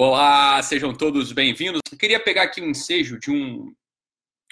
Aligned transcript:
Olá, 0.00 0.62
sejam 0.62 0.94
todos 0.94 1.32
bem-vindos. 1.32 1.80
Eu 1.90 1.98
queria 1.98 2.20
pegar 2.20 2.44
aqui 2.44 2.60
um 2.60 2.70
ensejo 2.70 3.18
de 3.18 3.32
um 3.32 3.74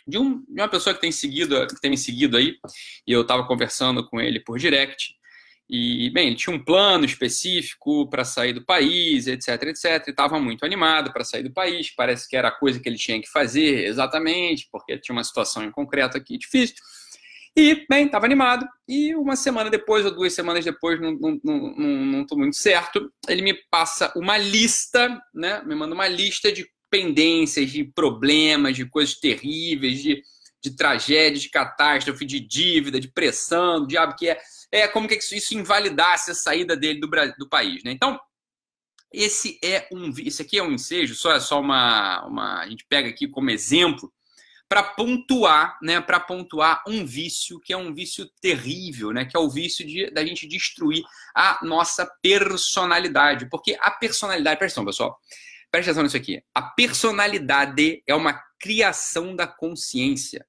de, 0.04 0.19
um, 0.19 0.41
de 0.41 0.61
uma 0.61 0.67
pessoa 0.67 0.92
que 0.92 1.00
tem 1.00 1.12
seguido, 1.12 1.65
que 1.69 1.80
tem 1.80 1.88
me 1.88 1.96
seguido 1.96 2.37
aí, 2.37 2.57
e 3.07 3.12
eu 3.12 3.22
estava 3.22 3.46
conversando 3.46 4.04
com 4.09 4.21
ele 4.21 4.40
por 4.40 4.59
direct. 4.59 5.14
E, 5.71 6.11
bem, 6.11 6.27
ele 6.27 6.37
tinha 6.37 6.54
um 6.54 6.64
plano 6.64 7.04
específico 7.04 8.11
para 8.11 8.24
sair 8.24 8.54
do 8.54 8.64
país, 8.64 9.29
etc, 9.29 9.62
etc, 9.69 10.09
e 10.09 10.11
estava 10.11 10.40
muito 10.40 10.64
animado 10.64 11.12
para 11.12 11.23
sair 11.23 11.45
do 11.45 11.53
país. 11.53 11.95
Parece 11.95 12.29
que 12.29 12.37
era 12.37 12.49
a 12.49 12.59
coisa 12.59 12.81
que 12.81 12.89
ele 12.89 12.99
tinha 12.99 13.23
que 13.23 13.31
fazer 13.31 13.85
exatamente, 13.87 14.67
porque 14.73 14.99
tinha 14.99 15.15
uma 15.15 15.23
situação 15.23 15.63
em 15.63 15.71
concreto 15.71 16.17
aqui 16.17 16.37
difícil. 16.37 16.75
E, 17.57 17.86
bem, 17.88 18.04
estava 18.04 18.27
animado. 18.27 18.68
E 18.86 19.14
uma 19.14 19.34
semana 19.34 19.70
depois, 19.70 20.04
ou 20.04 20.14
duas 20.14 20.34
semanas 20.34 20.62
depois, 20.62 21.00
não 21.00 21.14
estou 21.14 21.41
não, 21.43 21.75
não, 21.75 22.27
não 22.29 22.39
muito 22.39 22.57
certo, 22.57 23.11
ele 23.27 23.40
me 23.40 23.54
passa 23.71 24.12
uma 24.14 24.36
lista, 24.36 25.18
né? 25.34 25.62
Me 25.64 25.75
manda 25.75 25.95
uma 25.95 26.07
lista 26.07 26.53
de 26.53 26.71
pendências, 26.90 27.71
de 27.71 27.82
problemas, 27.84 28.76
de 28.76 28.84
coisas 28.84 29.14
terríveis, 29.14 30.03
de, 30.03 30.22
de 30.62 30.76
tragédia, 30.76 31.40
de 31.40 31.48
catástrofe, 31.48 32.27
de 32.27 32.41
dívida, 32.41 33.00
de 33.00 33.08
pressão, 33.08 33.81
do 33.81 33.86
diabo 33.86 34.14
que 34.17 34.28
é. 34.28 34.39
É 34.70 34.86
como 34.89 35.09
que 35.09 35.14
isso, 35.14 35.34
isso 35.34 35.56
invalidasse 35.56 36.33
a 36.33 36.34
saída 36.34 36.77
dele 36.77 37.00
do, 37.00 37.09
do 37.39 37.48
país, 37.48 37.83
né? 37.83 37.92
Então, 37.92 38.20
esse 39.11 39.59
é 39.64 39.89
um 39.91 40.11
esse 40.19 40.42
aqui 40.42 40.59
é 40.59 40.62
um 40.62 40.73
ensejo, 40.73 41.14
só 41.14 41.33
é 41.33 41.41
só 41.41 41.61
uma, 41.61 42.27
uma 42.27 42.61
a 42.61 42.69
gente 42.69 42.84
pega 42.86 43.09
aqui 43.09 43.27
como 43.27 43.48
exemplo 43.48 44.12
para 44.69 44.83
pontuar, 44.83 45.78
né, 45.80 46.00
para 46.00 46.19
pontuar 46.19 46.83
um 46.86 47.05
vício 47.05 47.61
que 47.61 47.72
é 47.72 47.77
um 47.77 47.94
vício 47.94 48.28
terrível, 48.41 49.12
né, 49.12 49.25
que 49.25 49.36
é 49.36 49.41
o 49.41 49.48
vício 49.48 49.86
de 49.86 50.11
da 50.11 50.25
gente 50.25 50.47
destruir 50.47 51.02
a 51.34 51.58
nossa 51.62 52.06
personalidade, 52.20 53.48
porque 53.48 53.77
a 53.80 53.91
personalidade, 53.91 54.58
presta 54.58 54.80
atenção, 54.80 54.84
pessoal. 54.84 55.20
Presta 55.70 55.91
atenção 55.91 56.05
nisso 56.05 56.16
aqui. 56.16 56.42
A 56.55 56.62
personalidade 56.62 58.02
é 58.06 58.14
uma 58.14 58.41
criação 58.58 59.36
da 59.36 59.47
consciência. 59.47 60.47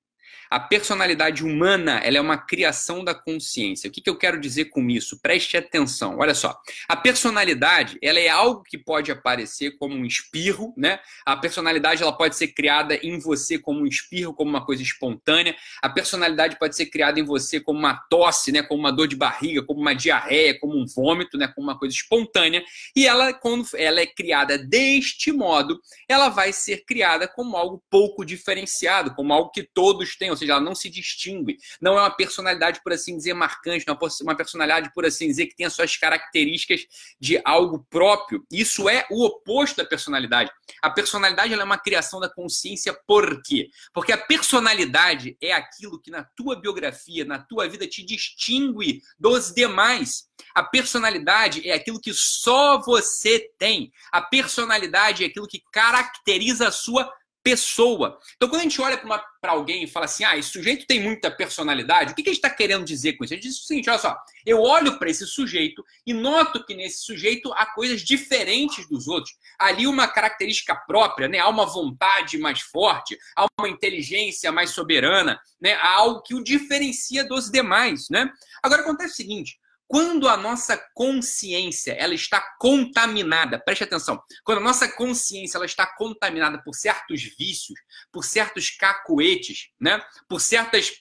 A 0.49 0.59
personalidade 0.59 1.43
humana 1.43 1.99
ela 2.03 2.17
é 2.17 2.21
uma 2.21 2.37
criação 2.37 3.03
da 3.03 3.13
consciência. 3.13 3.89
O 3.89 3.91
que, 3.91 4.01
que 4.01 4.09
eu 4.09 4.17
quero 4.17 4.39
dizer 4.39 4.65
com 4.65 4.89
isso? 4.89 5.19
Preste 5.21 5.57
atenção. 5.57 6.17
Olha 6.19 6.33
só. 6.33 6.57
A 6.87 6.95
personalidade 6.95 7.97
ela 8.01 8.19
é 8.19 8.29
algo 8.29 8.63
que 8.63 8.77
pode 8.77 9.11
aparecer 9.11 9.77
como 9.77 9.95
um 9.95 10.05
espirro, 10.05 10.73
né? 10.77 10.99
A 11.25 11.35
personalidade 11.35 12.01
ela 12.01 12.13
pode 12.13 12.35
ser 12.35 12.47
criada 12.49 12.95
em 12.95 13.19
você 13.19 13.59
como 13.59 13.81
um 13.81 13.85
espirro, 13.85 14.33
como 14.33 14.49
uma 14.49 14.65
coisa 14.65 14.81
espontânea. 14.81 15.55
A 15.81 15.89
personalidade 15.89 16.57
pode 16.57 16.75
ser 16.75 16.85
criada 16.87 17.19
em 17.19 17.23
você 17.23 17.59
como 17.59 17.79
uma 17.79 17.95
tosse, 18.09 18.51
né? 18.51 18.63
Como 18.63 18.79
uma 18.79 18.91
dor 18.91 19.07
de 19.07 19.15
barriga, 19.15 19.63
como 19.63 19.81
uma 19.81 19.93
diarreia, 19.93 20.57
como 20.59 20.77
um 20.77 20.85
vômito, 20.85 21.37
né? 21.37 21.47
Como 21.47 21.67
uma 21.67 21.77
coisa 21.77 21.93
espontânea. 21.93 22.63
E 22.95 23.05
ela, 23.05 23.33
quando 23.33 23.67
ela 23.75 23.99
é 23.99 24.05
criada 24.05 24.57
deste 24.57 25.31
modo, 25.31 25.79
ela 26.07 26.29
vai 26.29 26.53
ser 26.53 26.85
criada 26.85 27.27
como 27.27 27.57
algo 27.57 27.83
pouco 27.89 28.23
diferenciado, 28.23 29.13
como 29.15 29.33
algo 29.33 29.51
que 29.51 29.63
todos 29.63 30.15
têm 30.15 30.29
seja, 30.37 30.53
ela 30.53 30.61
não 30.61 30.75
se 30.75 30.89
distingue. 30.89 31.57
Não 31.81 31.97
é 31.97 32.01
uma 32.01 32.11
personalidade, 32.11 32.81
por 32.83 32.93
assim 32.93 33.17
dizer, 33.17 33.33
marcante, 33.33 33.85
não 33.87 33.95
é 33.95 33.97
uma 34.21 34.35
personalidade, 34.35 34.91
por 34.93 35.05
assim 35.05 35.27
dizer, 35.27 35.47
que 35.47 35.55
tem 35.55 35.65
as 35.65 35.73
suas 35.73 35.97
características 35.97 36.85
de 37.19 37.41
algo 37.43 37.85
próprio. 37.89 38.45
Isso 38.51 38.87
é 38.87 39.05
o 39.09 39.25
oposto 39.25 39.77
da 39.77 39.85
personalidade. 39.85 40.51
A 40.81 40.89
personalidade 40.89 41.53
é 41.53 41.63
uma 41.63 41.77
criação 41.77 42.19
da 42.19 42.29
consciência, 42.29 42.97
por 43.05 43.41
quê? 43.43 43.69
Porque 43.93 44.11
a 44.11 44.17
personalidade 44.17 45.37
é 45.41 45.51
aquilo 45.51 45.99
que 45.99 46.11
na 46.11 46.23
tua 46.23 46.55
biografia, 46.59 47.25
na 47.25 47.39
tua 47.39 47.67
vida, 47.67 47.87
te 47.87 48.05
distingue 48.05 49.01
dos 49.19 49.53
demais. 49.53 50.27
A 50.53 50.63
personalidade 50.63 51.67
é 51.67 51.73
aquilo 51.73 51.99
que 51.99 52.13
só 52.13 52.79
você 52.81 53.49
tem. 53.57 53.91
A 54.11 54.21
personalidade 54.21 55.23
é 55.23 55.27
aquilo 55.27 55.47
que 55.47 55.63
caracteriza 55.71 56.67
a 56.67 56.71
sua 56.71 57.11
pessoa. 57.47 58.19
Então, 58.35 58.49
quando 58.49 58.59
a 58.59 58.63
gente 58.63 58.81
olha 58.81 58.97
para 58.97 59.51
alguém 59.53 59.85
e 59.85 59.87
fala 59.87 60.03
assim, 60.03 60.25
ah, 60.25 60.37
esse 60.37 60.49
sujeito 60.49 60.85
tem 60.85 61.01
muita 61.01 61.31
personalidade, 61.31 62.11
o 62.11 62.15
que, 62.15 62.21
que 62.21 62.29
a 62.29 62.33
gente 62.33 62.43
está 62.43 62.49
querendo 62.49 62.83
dizer 62.83 63.13
com 63.13 63.23
isso? 63.23 63.33
A 63.33 63.37
gente 63.37 63.47
diz 63.47 63.57
o 63.57 63.63
seguinte: 63.63 63.89
olha 63.89 63.97
só, 63.97 64.17
eu 64.45 64.61
olho 64.61 64.99
para 64.99 65.09
esse 65.09 65.25
sujeito 65.25 65.81
e 66.05 66.13
noto 66.13 66.65
que 66.65 66.75
nesse 66.75 67.05
sujeito 67.05 67.53
há 67.53 67.65
coisas 67.65 68.01
diferentes 68.01 68.85
dos 68.89 69.07
outros. 69.07 69.33
Ali 69.57 69.87
uma 69.87 70.09
característica 70.09 70.75
própria, 70.75 71.29
né? 71.29 71.39
há 71.39 71.47
uma 71.47 71.65
vontade 71.65 72.37
mais 72.37 72.59
forte, 72.59 73.17
há 73.33 73.45
uma 73.57 73.69
inteligência 73.69 74.51
mais 74.51 74.71
soberana, 74.71 75.39
né? 75.61 75.73
há 75.75 75.93
algo 75.93 76.21
que 76.23 76.35
o 76.35 76.43
diferencia 76.43 77.23
dos 77.23 77.49
demais. 77.49 78.09
Né? 78.09 78.29
Agora 78.61 78.81
acontece 78.81 79.13
o 79.13 79.15
seguinte: 79.15 79.57
quando 79.87 80.27
a 80.27 80.35
nossa 80.35 80.77
consciência 80.93 81.93
ela 81.93 82.13
está 82.13 82.41
contaminada, 82.59 83.59
preste 83.59 83.83
atenção, 83.83 84.21
quando 84.43 84.59
a 84.59 84.63
nossa 84.63 84.87
consciência 84.89 85.57
ela 85.57 85.65
está 85.65 85.85
contaminada 85.85 86.61
por 86.63 86.73
certos 86.73 87.23
vícios, 87.37 87.79
por 88.11 88.23
certos 88.23 88.69
cacoetes, 88.69 89.69
né? 89.79 90.01
por 90.27 90.41
certas 90.41 90.91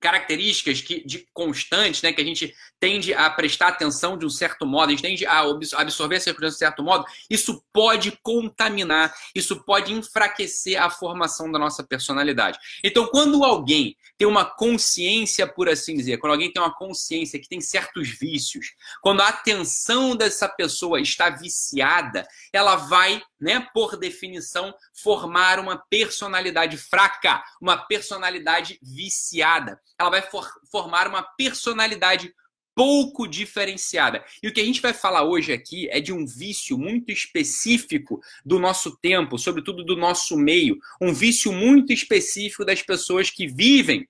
características 0.00 0.82
que, 0.82 1.02
de 1.06 1.26
constantes, 1.32 2.02
né, 2.02 2.12
que 2.12 2.20
a 2.20 2.24
gente 2.24 2.54
tende 2.84 3.14
a 3.14 3.30
prestar 3.30 3.68
atenção 3.68 4.18
de 4.18 4.26
um 4.26 4.30
certo 4.30 4.66
modo, 4.66 4.88
a 4.88 4.90
gente 4.90 5.00
tende 5.00 5.24
a 5.24 5.40
absorver 5.78 6.16
essa 6.16 6.24
circunstância 6.24 6.50
de 6.50 6.56
um 6.56 6.68
certo 6.68 6.82
modo, 6.82 7.06
isso 7.30 7.64
pode 7.72 8.12
contaminar, 8.22 9.14
isso 9.34 9.64
pode 9.64 9.90
enfraquecer 9.90 10.78
a 10.78 10.90
formação 10.90 11.50
da 11.50 11.58
nossa 11.58 11.82
personalidade. 11.82 12.58
Então, 12.84 13.06
quando 13.06 13.42
alguém 13.42 13.96
tem 14.18 14.28
uma 14.28 14.44
consciência, 14.44 15.46
por 15.46 15.66
assim 15.66 15.96
dizer, 15.96 16.18
quando 16.18 16.32
alguém 16.32 16.52
tem 16.52 16.62
uma 16.62 16.74
consciência 16.74 17.40
que 17.40 17.48
tem 17.48 17.58
certos 17.58 18.10
vícios, 18.10 18.74
quando 19.00 19.22
a 19.22 19.28
atenção 19.28 20.14
dessa 20.14 20.46
pessoa 20.46 21.00
está 21.00 21.30
viciada, 21.30 22.28
ela 22.52 22.76
vai, 22.76 23.22
né, 23.40 23.66
por 23.72 23.96
definição, 23.96 24.74
formar 25.02 25.58
uma 25.58 25.82
personalidade 25.88 26.76
fraca, 26.76 27.42
uma 27.62 27.78
personalidade 27.78 28.78
viciada. 28.82 29.80
Ela 29.98 30.10
vai 30.10 30.20
for 30.20 30.46
formar 30.70 31.08
uma 31.08 31.22
personalidade 31.22 32.30
pouco 32.74 33.26
diferenciada. 33.26 34.24
E 34.42 34.48
o 34.48 34.52
que 34.52 34.60
a 34.60 34.64
gente 34.64 34.80
vai 34.80 34.92
falar 34.92 35.24
hoje 35.24 35.52
aqui 35.52 35.88
é 35.90 36.00
de 36.00 36.12
um 36.12 36.26
vício 36.26 36.76
muito 36.76 37.12
específico 37.12 38.20
do 38.44 38.58
nosso 38.58 38.98
tempo, 38.98 39.38
sobretudo 39.38 39.84
do 39.84 39.96
nosso 39.96 40.36
meio, 40.36 40.76
um 41.00 41.12
vício 41.12 41.52
muito 41.52 41.92
específico 41.92 42.64
das 42.64 42.82
pessoas 42.82 43.30
que 43.30 43.46
vivem 43.46 44.08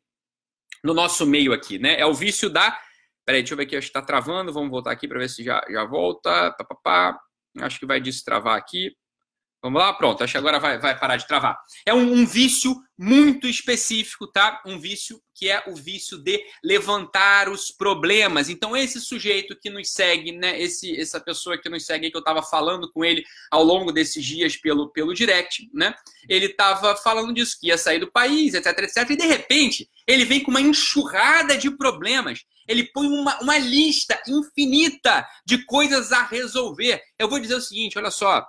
no 0.83 0.93
nosso 0.93 1.27
meio 1.27 1.53
aqui, 1.53 1.79
né? 1.79 1.99
É 1.99 2.07
o 2.07 2.15
vício 2.15 2.51
da. 2.51 2.79
Peraí, 3.25 3.41
deixa 3.41 3.55
eu 3.55 3.57
ver 3.57 3.65
aqui, 3.65 3.77
acho 3.77 3.87
que 3.87 3.99
está 3.99 4.03
travando. 4.03 4.53
Vamos 4.53 4.71
voltar 4.71 4.93
aqui 4.93 5.09
para 5.09 5.19
ver 5.19 5.31
se 5.31 5.43
já, 5.43 5.65
já 5.71 5.85
volta. 5.85 6.53
Pá, 6.53 6.65
pá, 6.65 6.75
pá. 6.75 7.21
Acho 7.61 7.79
que 7.79 7.87
vai 7.87 8.01
destravar 8.01 8.57
aqui. 8.57 8.95
Vamos 9.65 9.81
lá? 9.81 9.95
Pronto, 9.95 10.23
acho 10.23 10.33
que 10.33 10.37
agora 10.37 10.61
vai, 10.61 10.79
vai 10.79 10.99
parar 10.99 11.17
de 11.17 11.27
travar. 11.27 11.59
É 11.87 11.95
um, 11.95 12.13
um, 12.13 12.27
vício 12.27 12.77
muito 12.99 13.49
específico, 13.49 14.27
tá? 14.27 14.61
Um 14.67 14.79
vício 14.79 15.19
que 15.35 15.49
é 15.49 15.65
o 15.67 15.75
vício 15.75 16.19
de 16.19 16.39
levantar 16.63 17.49
os 17.49 17.71
problemas. 17.71 18.51
Então, 18.51 18.77
esse 18.77 19.01
sujeito 19.01 19.57
que 19.59 19.71
nos 19.71 19.91
segue, 19.91 20.33
né? 20.33 20.61
Esse, 20.61 20.95
essa 21.01 21.19
pessoa 21.19 21.57
que 21.57 21.71
nos 21.71 21.87
segue, 21.87 22.11
que 22.11 22.17
eu 22.17 22.21
estava 22.21 22.43
falando 22.43 22.93
com 22.93 23.03
ele 23.03 23.25
ao 23.51 23.65
longo 23.65 23.91
desses 23.91 24.23
dias 24.23 24.55
pelo, 24.55 24.93
pelo 24.93 25.15
direct, 25.15 25.67
né? 25.73 25.95
Ele 26.29 26.45
estava 26.45 26.95
falando 26.95 27.33
disso, 27.33 27.57
que 27.59 27.69
ia 27.69 27.79
sair 27.79 28.01
do 28.01 28.13
país, 28.13 28.53
etc, 28.53 28.67
etc. 28.81 29.09
E 29.09 29.17
de 29.17 29.27
repente, 29.27 29.89
ele 30.07 30.27
vem 30.27 30.43
com 30.43 30.51
uma 30.51 30.61
enxurrada 30.61 31.57
de 31.57 31.71
problemas. 31.71 32.45
Ele 32.69 32.85
põe 32.93 33.07
uma, 33.07 33.41
uma 33.41 33.57
lista 33.57 34.21
infinita 34.29 35.27
de 35.47 35.65
coisas 35.65 36.13
a 36.13 36.23
resolver. 36.23 37.01
Eu 37.19 37.31
vou 37.31 37.41
dizer 37.41 37.55
o 37.55 37.63
seguinte: 37.63 37.99
olha 37.99 38.11
só 38.11 38.47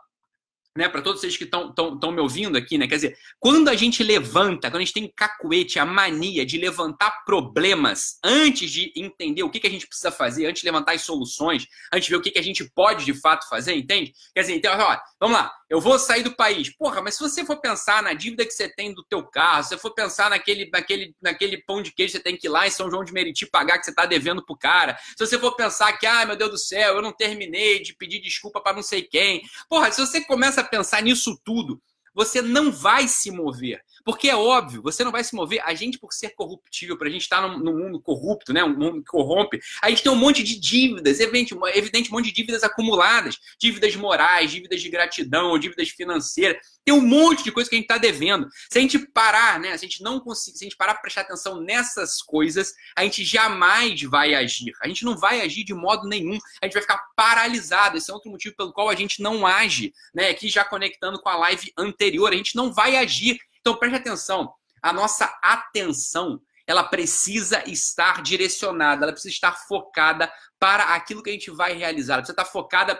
né, 0.77 0.89
para 0.89 1.01
todos 1.01 1.21
vocês 1.21 1.37
que 1.37 1.45
estão 1.45 2.11
me 2.11 2.19
ouvindo 2.19 2.57
aqui, 2.57 2.77
né? 2.77 2.85
Quer 2.85 2.95
dizer, 2.95 3.17
quando 3.39 3.69
a 3.69 3.75
gente 3.75 4.03
levanta, 4.03 4.69
quando 4.69 4.81
a 4.81 4.85
gente 4.85 4.93
tem 4.93 5.11
cacuete, 5.15 5.79
a 5.79 5.85
mania 5.85 6.45
de 6.45 6.57
levantar 6.57 7.23
problemas 7.23 8.19
antes 8.21 8.69
de 8.69 8.91
entender 8.95 9.43
o 9.43 9.49
que, 9.49 9.59
que 9.59 9.67
a 9.67 9.71
gente 9.71 9.87
precisa 9.87 10.11
fazer, 10.11 10.47
antes 10.47 10.61
de 10.61 10.67
levantar 10.67 10.93
as 10.93 11.01
soluções, 11.01 11.65
antes 11.93 12.05
de 12.05 12.11
ver 12.11 12.17
o 12.17 12.21
que, 12.21 12.31
que 12.31 12.39
a 12.39 12.43
gente 12.43 12.69
pode 12.75 13.05
de 13.05 13.13
fato 13.13 13.47
fazer, 13.47 13.73
entende? 13.73 14.13
Quer 14.33 14.41
dizer, 14.41 14.55
então, 14.55 14.77
ó, 14.77 14.97
vamos 15.17 15.37
lá, 15.37 15.51
eu 15.69 15.79
vou 15.81 15.97
sair 15.97 16.23
do 16.23 16.35
país. 16.35 16.75
Porra, 16.75 17.01
mas 17.01 17.15
se 17.15 17.21
você 17.21 17.45
for 17.45 17.59
pensar 17.59 18.03
na 18.03 18.13
dívida 18.13 18.45
que 18.45 18.51
você 18.51 18.69
tem 18.69 18.93
do 18.93 19.03
teu 19.03 19.23
carro, 19.23 19.63
se 19.63 19.69
você 19.69 19.77
for 19.77 19.93
pensar 19.93 20.29
naquele, 20.29 20.69
naquele, 20.69 21.15
naquele 21.21 21.57
pão 21.63 21.81
de 21.81 21.91
queijo 21.91 22.11
que 22.11 22.17
você 22.17 22.23
tem 22.23 22.37
que 22.37 22.47
ir 22.47 22.49
lá 22.49 22.67
em 22.67 22.69
São 22.71 22.89
João 22.91 23.03
de 23.03 23.13
Meriti 23.13 23.45
pagar 23.45 23.79
que 23.79 23.85
você 23.85 23.91
está 23.91 24.05
devendo 24.05 24.45
pro 24.45 24.57
cara, 24.57 24.97
se 25.17 25.25
você 25.25 25.39
for 25.39 25.55
pensar 25.55 25.93
que, 25.93 26.05
ah, 26.05 26.25
meu 26.25 26.35
Deus 26.35 26.51
do 26.51 26.57
céu, 26.57 26.95
eu 26.95 27.01
não 27.01 27.11
terminei 27.11 27.81
de 27.81 27.95
pedir 27.95 28.19
desculpa 28.19 28.61
para 28.61 28.75
não 28.75 28.83
sei 28.83 29.01
quem. 29.01 29.41
Porra, 29.69 29.91
se 29.91 30.05
você 30.05 30.21
começa 30.21 30.61
a 30.61 30.63
pensar 30.65 31.01
nisso 31.01 31.39
tudo, 31.43 31.81
você 32.13 32.41
não 32.41 32.71
vai 32.71 33.07
se 33.07 33.29
mover. 33.31 33.81
Porque 34.05 34.29
é 34.29 34.35
óbvio, 34.35 34.83
você 34.83 35.03
não 35.03 35.11
vai 35.11 35.23
se 35.23 35.33
mover. 35.33 35.63
A 35.65 35.73
gente, 35.73 35.97
por 35.97 36.13
ser 36.13 36.29
corruptível, 36.29 36.95
para 36.95 37.07
a 37.07 37.11
gente 37.11 37.23
estar 37.23 37.41
tá 37.41 37.47
no, 37.47 37.73
mundo 37.73 37.99
corrupto, 37.99 38.53
né? 38.53 38.63
um 38.63 38.77
mundo 38.77 38.99
que 39.01 39.09
corrompe, 39.09 39.59
a 39.81 39.89
gente 39.89 40.03
tem 40.03 40.11
um 40.11 40.15
monte 40.15 40.43
de 40.43 40.59
dívidas, 40.59 41.19
evidente, 41.19 41.55
evidente, 41.73 42.11
um 42.11 42.13
monte 42.13 42.25
de 42.25 42.31
dívidas 42.31 42.63
acumuladas, 42.63 43.39
dívidas 43.59 43.95
morais, 43.95 44.51
dívidas 44.51 44.79
de 44.79 44.89
gratidão, 44.89 45.57
dívidas 45.57 45.89
financeiras. 45.89 46.57
Tem 46.85 46.93
um 46.93 47.01
monte 47.01 47.43
de 47.43 47.51
coisa 47.51 47.67
que 47.67 47.75
a 47.75 47.79
gente 47.79 47.85
está 47.85 47.97
devendo. 47.97 48.47
Se 48.69 48.77
a 48.77 48.81
gente 48.81 48.99
parar, 48.99 49.59
né? 49.59 49.75
Se 49.75 49.85
a 49.85 49.87
gente 49.87 50.03
não 50.03 50.19
conseguir, 50.19 50.59
se 50.59 50.63
a 50.63 50.67
gente 50.67 50.77
parar 50.77 50.93
para 50.93 51.01
prestar 51.01 51.21
atenção 51.21 51.59
nessas 51.59 52.21
coisas, 52.21 52.75
a 52.95 53.03
gente 53.03 53.25
jamais 53.25 54.03
vai 54.03 54.35
agir. 54.35 54.71
A 54.83 54.87
gente 54.87 55.03
não 55.03 55.17
vai 55.17 55.41
agir 55.41 55.63
de 55.63 55.73
modo 55.73 56.07
nenhum. 56.07 56.37
A 56.61 56.65
gente 56.65 56.73
vai 56.73 56.83
ficar 56.83 57.03
paralisado. 57.15 57.97
Esse 57.97 58.11
é 58.11 58.13
outro 58.13 58.29
motivo 58.29 58.55
pelo 58.55 58.71
qual 58.71 58.87
a 58.87 58.95
gente 58.95 59.19
não 59.19 59.47
age, 59.47 59.95
né? 60.13 60.29
Aqui 60.29 60.47
já 60.47 60.63
conectando 60.63 61.19
com 61.19 61.29
a 61.29 61.37
live 61.37 61.73
anterior, 61.75 62.31
a 62.31 62.35
gente 62.35 62.55
não 62.55 62.71
vai 62.71 62.97
agir. 62.97 63.39
Então 63.65 63.79
preste 63.79 63.95
atenção. 63.95 64.53
A 64.79 64.93
nossa 64.93 65.25
atenção 65.41 66.39
ela 66.67 66.83
precisa 66.83 67.67
estar 67.67 68.21
direcionada, 68.21 69.03
ela 69.03 69.11
precisa 69.11 69.33
estar 69.33 69.53
focada 69.67 70.31
para 70.59 70.95
aquilo 70.95 71.23
que 71.23 71.31
a 71.31 71.33
gente 71.33 71.49
vai 71.49 71.73
realizar, 71.73 72.13
ela 72.13 72.21
precisa 72.21 72.39
estar 72.39 72.51
focada 72.51 72.99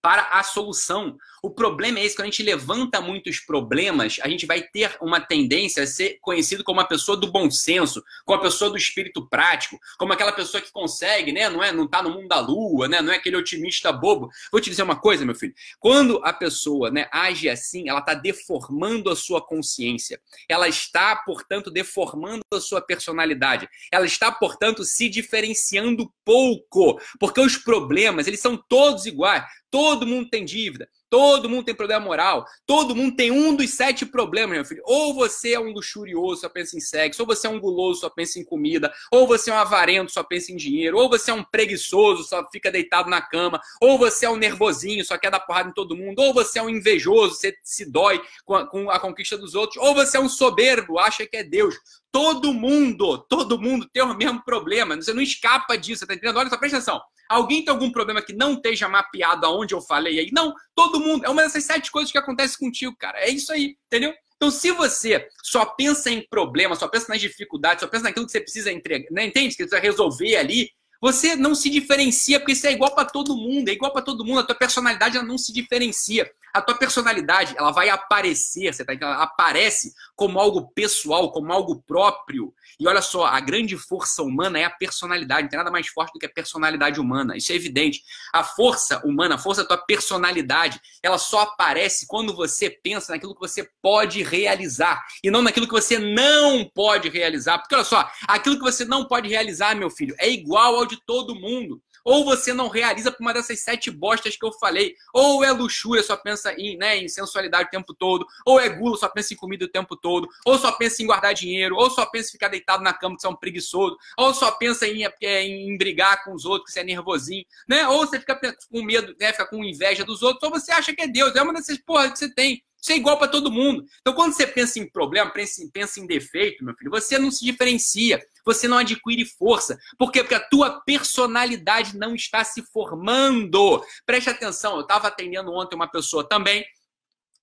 para 0.00 0.22
a 0.32 0.42
solução. 0.42 1.16
O 1.42 1.50
problema 1.50 1.98
é 1.98 2.04
esse, 2.04 2.16
quando 2.16 2.28
a 2.28 2.30
gente 2.30 2.42
levanta 2.42 3.00
muitos 3.00 3.40
problemas, 3.40 4.18
a 4.22 4.28
gente 4.28 4.46
vai 4.46 4.62
ter 4.62 4.96
uma 5.00 5.20
tendência 5.20 5.82
a 5.82 5.86
ser 5.86 6.18
conhecido 6.20 6.64
como 6.64 6.80
uma 6.80 6.86
pessoa 6.86 7.16
do 7.16 7.30
bom 7.30 7.50
senso, 7.50 8.02
como 8.24 8.38
uma 8.38 8.44
pessoa 8.44 8.70
do 8.70 8.76
espírito 8.76 9.28
prático, 9.28 9.78
como 9.98 10.12
aquela 10.12 10.32
pessoa 10.32 10.60
que 10.60 10.72
consegue, 10.72 11.32
né? 11.32 11.48
Não 11.48 11.62
é, 11.62 11.72
não 11.72 11.86
tá 11.86 12.02
no 12.02 12.10
mundo 12.10 12.28
da 12.28 12.40
lua, 12.40 12.88
né? 12.88 13.00
Não 13.00 13.12
é 13.12 13.16
aquele 13.16 13.36
otimista 13.36 13.92
bobo. 13.92 14.28
Vou 14.50 14.60
te 14.60 14.70
dizer 14.70 14.82
uma 14.82 14.98
coisa, 14.98 15.24
meu 15.24 15.34
filho. 15.34 15.54
Quando 15.78 16.20
a 16.24 16.32
pessoa, 16.32 16.90
né, 16.90 17.08
age 17.12 17.48
assim, 17.48 17.88
ela 17.88 18.00
está 18.00 18.14
deformando 18.14 19.10
a 19.10 19.16
sua 19.16 19.40
consciência. 19.40 20.20
Ela 20.48 20.68
está, 20.68 21.16
portanto, 21.16 21.70
deformando 21.70 22.42
a 22.52 22.60
sua 22.60 22.80
personalidade. 22.80 23.68
Ela 23.92 24.06
está, 24.06 24.30
portanto, 24.30 24.84
se 24.84 25.08
diferenciando 25.08 26.12
pouco, 26.24 27.00
porque 27.18 27.40
os 27.40 27.56
problemas, 27.56 28.26
eles 28.26 28.40
são 28.40 28.56
todos 28.56 29.06
iguais. 29.06 29.44
Todo 29.70 30.06
mundo 30.06 30.30
tem 30.30 30.46
dívida, 30.46 30.88
todo 31.10 31.48
mundo 31.48 31.64
tem 31.64 31.74
problema 31.74 32.02
moral, 32.02 32.46
todo 32.66 32.96
mundo 32.96 33.16
tem 33.16 33.30
um 33.30 33.54
dos 33.54 33.70
sete 33.70 34.06
problemas, 34.06 34.56
meu 34.56 34.64
filho. 34.64 34.82
Ou 34.86 35.12
você 35.12 35.52
é 35.52 35.60
um 35.60 35.72
luxurioso, 35.72 36.40
só 36.40 36.48
pensa 36.48 36.76
em 36.76 36.80
sexo, 36.80 37.22
ou 37.22 37.26
você 37.26 37.46
é 37.46 37.50
um 37.50 37.60
guloso, 37.60 38.00
só 38.00 38.08
pensa 38.08 38.38
em 38.38 38.44
comida, 38.44 38.90
ou 39.12 39.26
você 39.26 39.50
é 39.50 39.54
um 39.54 39.58
avarento, 39.58 40.10
só 40.10 40.22
pensa 40.22 40.52
em 40.52 40.56
dinheiro, 40.56 40.96
ou 40.96 41.08
você 41.08 41.30
é 41.30 41.34
um 41.34 41.44
preguiçoso, 41.44 42.24
só 42.24 42.48
fica 42.50 42.70
deitado 42.70 43.10
na 43.10 43.20
cama, 43.20 43.60
ou 43.80 43.98
você 43.98 44.24
é 44.24 44.30
um 44.30 44.36
nervosinho, 44.36 45.04
só 45.04 45.18
quer 45.18 45.30
dar 45.30 45.40
porrada 45.40 45.68
em 45.68 45.74
todo 45.74 45.96
mundo, 45.96 46.18
ou 46.20 46.32
você 46.32 46.58
é 46.58 46.62
um 46.62 46.70
invejoso, 46.70 47.34
você 47.34 47.54
se 47.62 47.90
dói 47.90 48.22
com 48.46 48.54
a, 48.54 48.66
com 48.66 48.90
a 48.90 48.98
conquista 48.98 49.36
dos 49.36 49.54
outros, 49.54 49.82
ou 49.84 49.94
você 49.94 50.16
é 50.16 50.20
um 50.20 50.28
soberbo, 50.28 50.98
acha 50.98 51.26
que 51.26 51.36
é 51.36 51.44
Deus. 51.44 51.76
Todo 52.10 52.54
mundo, 52.54 53.18
todo 53.18 53.60
mundo 53.60 53.86
tem 53.92 54.02
o 54.02 54.14
mesmo 54.14 54.42
problema. 54.42 54.96
Você 54.96 55.12
não 55.12 55.20
escapa 55.20 55.76
disso, 55.76 56.06
tá 56.06 56.14
entendendo? 56.14 56.38
Olha 56.38 56.48
só, 56.48 56.56
presta 56.56 56.78
atenção. 56.78 57.02
Alguém 57.28 57.64
tem 57.64 57.72
algum 57.72 57.90
problema 57.90 58.22
que 58.22 58.32
não 58.32 58.54
esteja 58.54 58.88
mapeado 58.88 59.44
aonde 59.44 59.74
eu 59.74 59.80
falei 59.80 60.18
aí? 60.18 60.30
Não, 60.32 60.54
todo 60.74 61.00
mundo. 61.00 61.24
É 61.24 61.28
uma 61.28 61.42
dessas 61.42 61.64
sete 61.64 61.90
coisas 61.90 62.10
que 62.10 62.18
acontece 62.18 62.58
contigo, 62.58 62.96
cara. 62.96 63.18
É 63.18 63.28
isso 63.28 63.52
aí, 63.52 63.76
entendeu? 63.86 64.14
Então, 64.36 64.50
se 64.50 64.70
você 64.70 65.28
só 65.42 65.64
pensa 65.64 66.10
em 66.10 66.24
problemas, 66.28 66.78
só 66.78 66.86
pensa 66.86 67.06
nas 67.08 67.20
dificuldades, 67.20 67.82
só 67.82 67.88
pensa 67.88 68.04
naquilo 68.04 68.24
que 68.24 68.32
você 68.32 68.40
precisa 68.40 68.72
entregar, 68.72 69.10
né? 69.10 69.26
entende? 69.26 69.48
Que 69.48 69.64
você 69.64 69.68
precisa 69.68 69.82
resolver 69.82 70.36
ali, 70.36 70.70
você 71.00 71.36
não 71.36 71.54
se 71.54 71.68
diferencia, 71.68 72.38
porque 72.38 72.52
isso 72.52 72.66
é 72.66 72.72
igual 72.72 72.94
para 72.94 73.04
todo 73.04 73.36
mundo, 73.36 73.68
é 73.68 73.72
igual 73.72 73.92
para 73.92 74.02
todo 74.02 74.24
mundo. 74.24 74.40
A 74.40 74.44
tua 74.44 74.54
personalidade 74.54 75.16
ela 75.16 75.26
não 75.26 75.36
se 75.36 75.52
diferencia 75.52 76.30
a 76.52 76.60
tua 76.60 76.76
personalidade 76.76 77.54
ela 77.56 77.70
vai 77.70 77.88
aparecer, 77.88 78.72
você 78.72 78.84
tá? 78.84 78.92
Ela 78.92 79.22
aparece 79.22 79.92
como 80.14 80.38
algo 80.38 80.70
pessoal, 80.72 81.30
como 81.30 81.52
algo 81.52 81.82
próprio. 81.86 82.52
E 82.78 82.86
olha 82.86 83.02
só, 83.02 83.26
a 83.26 83.40
grande 83.40 83.76
força 83.76 84.22
humana 84.22 84.58
é 84.58 84.64
a 84.64 84.70
personalidade. 84.70 85.42
Não 85.42 85.48
tem 85.48 85.58
nada 85.58 85.70
mais 85.70 85.88
forte 85.88 86.12
do 86.12 86.18
que 86.18 86.26
a 86.26 86.32
personalidade 86.32 87.00
humana. 87.00 87.36
Isso 87.36 87.52
é 87.52 87.56
evidente. 87.56 88.02
A 88.32 88.44
força 88.44 89.04
humana, 89.04 89.34
a 89.34 89.38
força 89.38 89.62
da 89.62 89.68
tua 89.68 89.78
personalidade, 89.78 90.80
ela 91.02 91.18
só 91.18 91.40
aparece 91.40 92.06
quando 92.06 92.34
você 92.34 92.70
pensa 92.70 93.12
naquilo 93.12 93.34
que 93.34 93.40
você 93.40 93.68
pode 93.82 94.22
realizar 94.22 95.04
e 95.22 95.30
não 95.30 95.42
naquilo 95.42 95.66
que 95.66 95.72
você 95.72 95.98
não 95.98 96.64
pode 96.64 97.08
realizar. 97.08 97.58
Porque 97.58 97.74
olha 97.74 97.84
só, 97.84 98.08
aquilo 98.26 98.56
que 98.56 98.62
você 98.62 98.84
não 98.84 99.06
pode 99.06 99.28
realizar, 99.28 99.74
meu 99.74 99.90
filho, 99.90 100.14
é 100.18 100.30
igual 100.30 100.76
ao 100.76 100.86
de 100.86 100.98
todo 101.04 101.34
mundo. 101.34 101.82
Ou 102.04 102.24
você 102.24 102.52
não 102.52 102.68
realiza 102.68 103.10
por 103.10 103.20
uma 103.20 103.32
dessas 103.32 103.60
sete 103.60 103.90
bostas 103.90 104.36
que 104.36 104.44
eu 104.44 104.52
falei. 104.52 104.94
Ou 105.12 105.44
é 105.44 105.50
luxúria, 105.52 106.02
só 106.02 106.16
pensa 106.16 106.52
em, 106.54 106.76
né, 106.76 106.96
em 106.96 107.08
sensualidade 107.08 107.68
o 107.68 107.70
tempo 107.70 107.94
todo. 107.94 108.26
Ou 108.46 108.60
é 108.60 108.68
gula, 108.68 108.96
só 108.96 109.08
pensa 109.08 109.34
em 109.34 109.36
comida 109.36 109.64
o 109.64 109.68
tempo 109.68 109.96
todo. 109.96 110.28
Ou 110.44 110.58
só 110.58 110.72
pensa 110.72 111.02
em 111.02 111.06
guardar 111.06 111.34
dinheiro. 111.34 111.76
Ou 111.76 111.90
só 111.90 112.06
pensa 112.06 112.28
em 112.28 112.32
ficar 112.32 112.48
deitado 112.48 112.82
na 112.82 112.92
cama, 112.92 113.16
que 113.16 113.22
você 113.22 113.26
é 113.26 113.30
um 113.30 113.36
preguiçoso. 113.36 113.96
Ou 114.16 114.34
só 114.34 114.50
pensa 114.52 114.86
em, 114.86 115.04
é, 115.04 115.42
em 115.42 115.76
brigar 115.76 116.24
com 116.24 116.34
os 116.34 116.44
outros, 116.44 116.66
que 116.66 116.72
você 116.72 116.80
é 116.80 116.84
nervosinho. 116.84 117.44
Né? 117.68 117.86
Ou 117.88 118.06
você 118.06 118.18
fica 118.18 118.38
com 118.70 118.82
medo, 118.82 119.14
né, 119.20 119.32
fica 119.32 119.46
com 119.46 119.64
inveja 119.64 120.04
dos 120.04 120.22
outros. 120.22 120.42
Ou 120.42 120.50
você 120.50 120.72
acha 120.72 120.94
que 120.94 121.02
é 121.02 121.06
Deus. 121.08 121.34
É 121.34 121.42
uma 121.42 121.52
dessas 121.52 121.78
porras 121.78 122.12
que 122.12 122.18
você 122.18 122.32
tem. 122.32 122.62
Isso 122.80 122.92
é 122.92 122.96
igual 122.96 123.18
para 123.18 123.28
todo 123.28 123.50
mundo. 123.50 123.84
Então, 124.00 124.14
quando 124.14 124.32
você 124.32 124.46
pensa 124.46 124.78
em 124.78 124.88
problema, 124.88 125.32
pensa 125.32 126.00
em, 126.00 126.06
defeito, 126.06 126.64
meu 126.64 126.74
filho, 126.74 126.90
você 126.90 127.18
não 127.18 127.30
se 127.30 127.44
diferencia, 127.44 128.24
você 128.44 128.68
não 128.68 128.78
adquire 128.78 129.24
força. 129.24 129.78
Por 129.98 130.12
quê? 130.12 130.20
Porque 130.20 130.34
a 130.34 130.48
tua 130.48 130.80
personalidade 130.80 131.96
não 131.96 132.14
está 132.14 132.44
se 132.44 132.62
formando. 132.72 133.84
Preste 134.06 134.30
atenção, 134.30 134.76
eu 134.76 134.82
estava 134.82 135.08
atendendo 135.08 135.52
ontem 135.52 135.74
uma 135.74 135.90
pessoa 135.90 136.26
também 136.26 136.64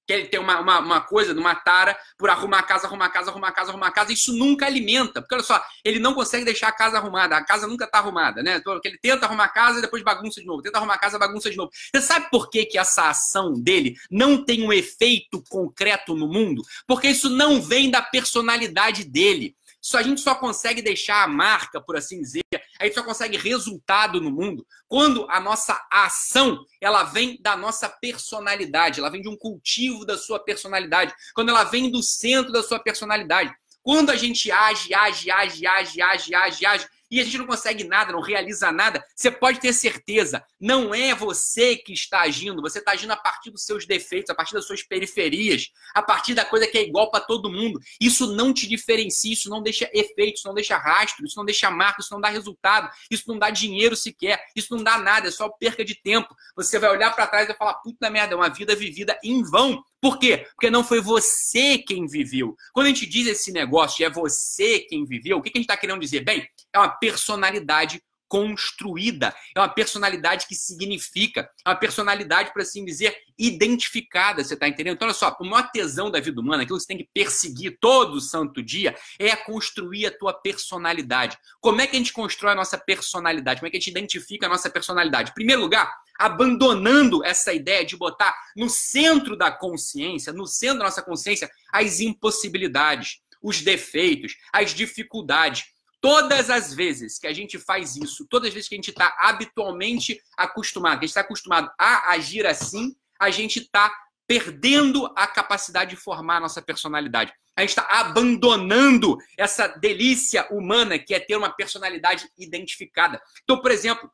que 0.06 0.14
ele 0.14 0.26
tem 0.26 0.40
uma, 0.40 0.60
uma, 0.60 0.80
uma, 0.80 1.02
coisa, 1.02 1.34
uma 1.34 1.56
tara 1.56 1.98
por 2.18 2.30
arrumar 2.30 2.64
casa, 2.64 2.88
arrumar 2.88 3.10
casa, 3.10 3.32
arrumar 3.32 3.52
casa, 3.52 3.72
arrumar 3.72 3.92
casa. 3.92 4.14
Isso 4.14 4.34
nunca 4.34 4.66
alimenta. 4.66 5.22
Porque 5.22 5.36
olha 5.36 5.44
só, 5.44 5.64
ele 5.84 6.00
não 6.00 6.14
consegue 6.14 6.46
deixar 6.46 6.68
a 6.68 6.72
casa 6.72 6.98
arrumada. 6.98 7.36
A 7.36 7.44
casa 7.44 7.68
nunca 7.68 7.86
está 7.86 8.00
arrumada, 8.00 8.44
né? 8.44 8.58
Então, 8.58 8.80
ele 8.84 8.98
tenta 8.98 9.26
arrumar 9.26 9.46
a 9.46 9.50
casa 9.50 9.80
e 9.80 9.82
depois 9.82 10.04
bagunça 10.04 10.40
de 10.40 10.48
novo. 10.48 10.62
Tenta 10.62 10.78
arrumar 10.78 10.96
a 10.96 11.00
casa, 11.00 11.18
bagunça 11.18 11.50
de 11.50 11.58
novo. 11.58 11.72
Você 11.94 12.02
sabe 12.02 12.30
por 12.30 12.50
que, 12.50 12.66
que 12.66 12.78
essa 12.78 13.10
ação 13.10 13.54
dele 13.54 13.96
não 14.12 14.44
tem 14.44 14.64
um 14.64 14.72
efeito 14.72 15.44
concreto 15.50 16.16
no 16.16 16.28
mundo? 16.28 16.62
Porque 16.88 17.08
isso 17.08 17.30
não 17.30 17.62
vem 17.62 17.90
da 17.90 18.02
personalidade 18.02 19.04
dele. 19.04 19.56
Só 19.86 20.00
a 20.00 20.02
gente 20.02 20.20
só 20.20 20.34
consegue 20.34 20.82
deixar 20.82 21.24
a 21.24 21.28
marca, 21.28 21.80
por 21.80 21.96
assim 21.96 22.20
dizer, 22.20 22.42
a 22.80 22.86
gente 22.86 22.96
só 22.96 23.04
consegue 23.04 23.38
resultado 23.38 24.20
no 24.20 24.32
mundo 24.32 24.66
quando 24.88 25.28
a 25.30 25.40
nossa 25.40 25.80
ação 25.92 26.66
ela 26.82 27.04
vem 27.04 27.40
da 27.40 27.56
nossa 27.56 27.88
personalidade, 27.88 29.00
ela 29.00 29.12
vem 29.12 29.22
de 29.22 29.30
um 29.30 29.38
cultivo 29.38 30.04
da 30.04 30.18
sua 30.18 30.40
personalidade, 30.40 31.14
quando 31.36 31.50
ela 31.50 31.64
vem 31.66 31.92
do 31.92 32.02
centro 32.02 32.52
da 32.52 32.64
sua 32.64 32.80
personalidade. 32.80 33.54
Quando 33.84 34.10
a 34.10 34.16
gente 34.16 34.52
age, 34.52 34.92
age, 34.92 35.30
age, 35.30 35.68
age, 35.68 36.02
age, 36.02 36.34
age, 36.34 36.66
age, 36.66 36.88
e 37.16 37.22
a 37.22 37.24
gente 37.24 37.38
não 37.38 37.46
consegue 37.46 37.86
nada, 37.86 38.12
não 38.12 38.20
realiza 38.20 38.74
nada, 38.74 39.02
você 39.16 39.32
pode 39.32 39.62
ter 39.62 39.72
certeza, 39.72 40.44
não 40.60 40.94
é 40.94 41.16
você 41.16 41.78
que 41.78 41.94
está 41.94 42.24
agindo, 42.24 42.62
você 42.62 42.80
está 42.80 42.92
agindo 42.92 43.14
a 43.14 43.16
partir 43.16 43.52
dos 43.52 43.64
seus 43.64 43.86
defeitos, 43.86 44.30
a 44.30 44.36
partir 44.36 44.54
das 44.54 44.66
suas 44.66 44.84
periferias, 44.84 45.70
a 45.94 46.02
partir 46.02 46.34
da 46.34 46.44
coisa 46.44 46.68
que 46.68 46.78
é 46.78 46.84
igual 46.84 47.10
para 47.10 47.24
todo 47.24 47.50
mundo. 47.50 47.80
Isso 48.02 48.36
não 48.36 48.54
te 48.54 48.68
diferencia, 48.68 49.32
isso 49.32 49.50
não 49.50 49.64
deixa 49.64 49.90
efeito, 49.94 50.40
isso 50.40 50.48
não 50.48 50.54
deixa 50.54 50.78
rastro, 50.78 51.26
isso 51.26 51.38
não 51.38 51.46
deixa 51.46 51.72
marca, 51.72 52.02
isso 52.02 52.14
não 52.14 52.20
dá 52.20 52.28
resultado, 52.28 52.90
isso 53.10 53.24
não 53.28 53.40
dá 53.40 53.50
dinheiro 53.50 53.96
sequer, 53.96 54.44
isso 54.54 54.76
não 54.76 54.84
dá 54.84 54.98
nada, 54.98 55.30
é 55.30 55.32
só 55.32 55.48
perca 55.48 55.86
de 55.86 55.96
tempo. 55.96 56.36
Você 56.54 56.78
vai 56.78 56.90
olhar 56.90 57.16
para 57.16 57.28
trás 57.28 57.46
e 57.46 57.48
vai 57.48 57.56
falar, 57.56 57.76
puta 57.76 58.10
merda, 58.10 58.34
é 58.34 58.36
uma 58.36 58.50
vida 58.50 58.76
vivida 58.76 59.18
em 59.24 59.42
vão. 59.42 59.82
Por 60.02 60.20
quê? 60.20 60.46
Porque 60.56 60.70
não 60.70 60.84
foi 60.84 61.02
você 61.02 61.78
quem 61.78 62.06
viveu. 62.06 62.56
Quando 62.74 62.86
a 62.88 62.90
gente 62.90 63.06
diz 63.06 63.28
esse 63.28 63.52
negócio 63.52 64.06
é 64.06 64.10
você 64.10 64.80
quem 64.80 65.06
viveu, 65.06 65.38
o 65.38 65.42
que 65.42 65.50
a 65.50 65.58
gente 65.58 65.62
está 65.62 65.78
querendo 65.78 66.00
dizer? 66.00 66.24
Bem, 66.24 66.48
é 66.74 66.80
uma 66.80 66.90
personalidade 66.90 68.02
construída, 68.28 69.34
é 69.56 69.60
uma 69.60 69.70
personalidade 69.70 70.48
que 70.48 70.56
significa, 70.56 71.50
é 71.66 71.70
uma 71.70 71.76
personalidade, 71.76 72.52
por 72.52 72.62
assim 72.62 72.84
dizer, 72.84 73.16
identificada, 73.38 74.44
você 74.44 74.56
está 74.56 74.68
entendendo? 74.68 74.96
Então, 74.96 75.08
olha 75.08 75.16
só, 75.16 75.36
o 75.40 75.46
maior 75.46 75.70
tesão 75.72 76.10
da 76.10 76.20
vida 76.20 76.42
humana, 76.42 76.64
aquilo 76.64 76.78
que 76.78 76.84
você 76.84 76.88
tem 76.88 76.98
que 76.98 77.10
perseguir 77.14 77.78
todo 77.80 78.20
santo 78.20 78.64
dia, 78.64 78.96
é 79.20 79.36
construir 79.36 80.08
a 80.08 80.12
tua 80.12 80.34
personalidade. 80.34 81.38
Como 81.62 81.82
é 81.82 81.88
que 81.88 81.96
a 81.96 82.00
gente 82.00 82.14
constrói 82.14 82.54
a 82.54 82.56
nossa 82.56 82.78
personalidade? 82.78 83.60
Como 83.60 83.68
é 83.68 83.72
que 83.72 83.78
a 83.78 83.80
gente 83.80 83.92
identifica 83.92 84.48
a 84.48 84.50
nossa 84.50 84.70
personalidade? 84.70 85.32
Em 85.32 85.36
primeiro 85.36 85.62
lugar, 85.62 85.94
abandonando 86.18 87.24
essa 87.24 87.54
ideia 87.54 87.86
de 87.86 87.98
botar 87.98 88.36
no 88.56 88.70
centro 88.70 89.36
da 89.36 89.52
consciência, 89.52 90.32
no 90.34 90.46
centro 90.48 90.80
da 90.80 90.86
nossa 90.86 91.02
consciência, 91.02 91.50
as 91.72 92.00
impossibilidades, 92.00 93.22
os 93.42 93.62
defeitos, 93.62 94.36
as 94.52 94.72
dificuldades. 94.74 95.66
Todas 96.02 96.50
as 96.50 96.74
vezes 96.74 97.18
que 97.18 97.28
a 97.28 97.34
gente 97.34 97.58
faz 97.58 97.96
isso, 97.96 98.28
todas 98.30 98.50
as 98.50 98.54
vezes 98.54 98.70
que 98.70 98.76
a 98.76 98.78
gente 98.78 98.92
está 98.92 99.16
habitualmente 99.20 100.20
acostumado, 100.38 101.00
que 101.00 101.06
a 101.06 101.08
gente 101.08 101.10
está 101.10 101.22
acostumado 101.22 101.72
a 101.80 102.12
agir 102.12 102.46
assim, 102.46 102.96
a 103.20 103.30
gente 103.30 103.60
está 103.60 103.92
perdendo 104.28 105.12
a 105.16 105.28
capacidade 105.28 105.92
de 105.92 105.96
formar 105.96 106.38
a 106.38 106.42
nossa 106.42 106.62
personalidade. 106.62 107.32
A 107.56 107.62
gente 107.62 107.70
está 107.70 107.88
abandonando 107.90 109.18
essa 109.38 109.68
delícia 109.68 110.46
humana 110.52 111.00
que 111.00 111.14
é 111.14 111.20
ter 111.20 111.38
uma 111.38 111.50
personalidade 111.50 112.28
identificada. 112.38 113.22
Então, 113.44 113.62
por 113.62 113.72
exemplo, 113.72 114.12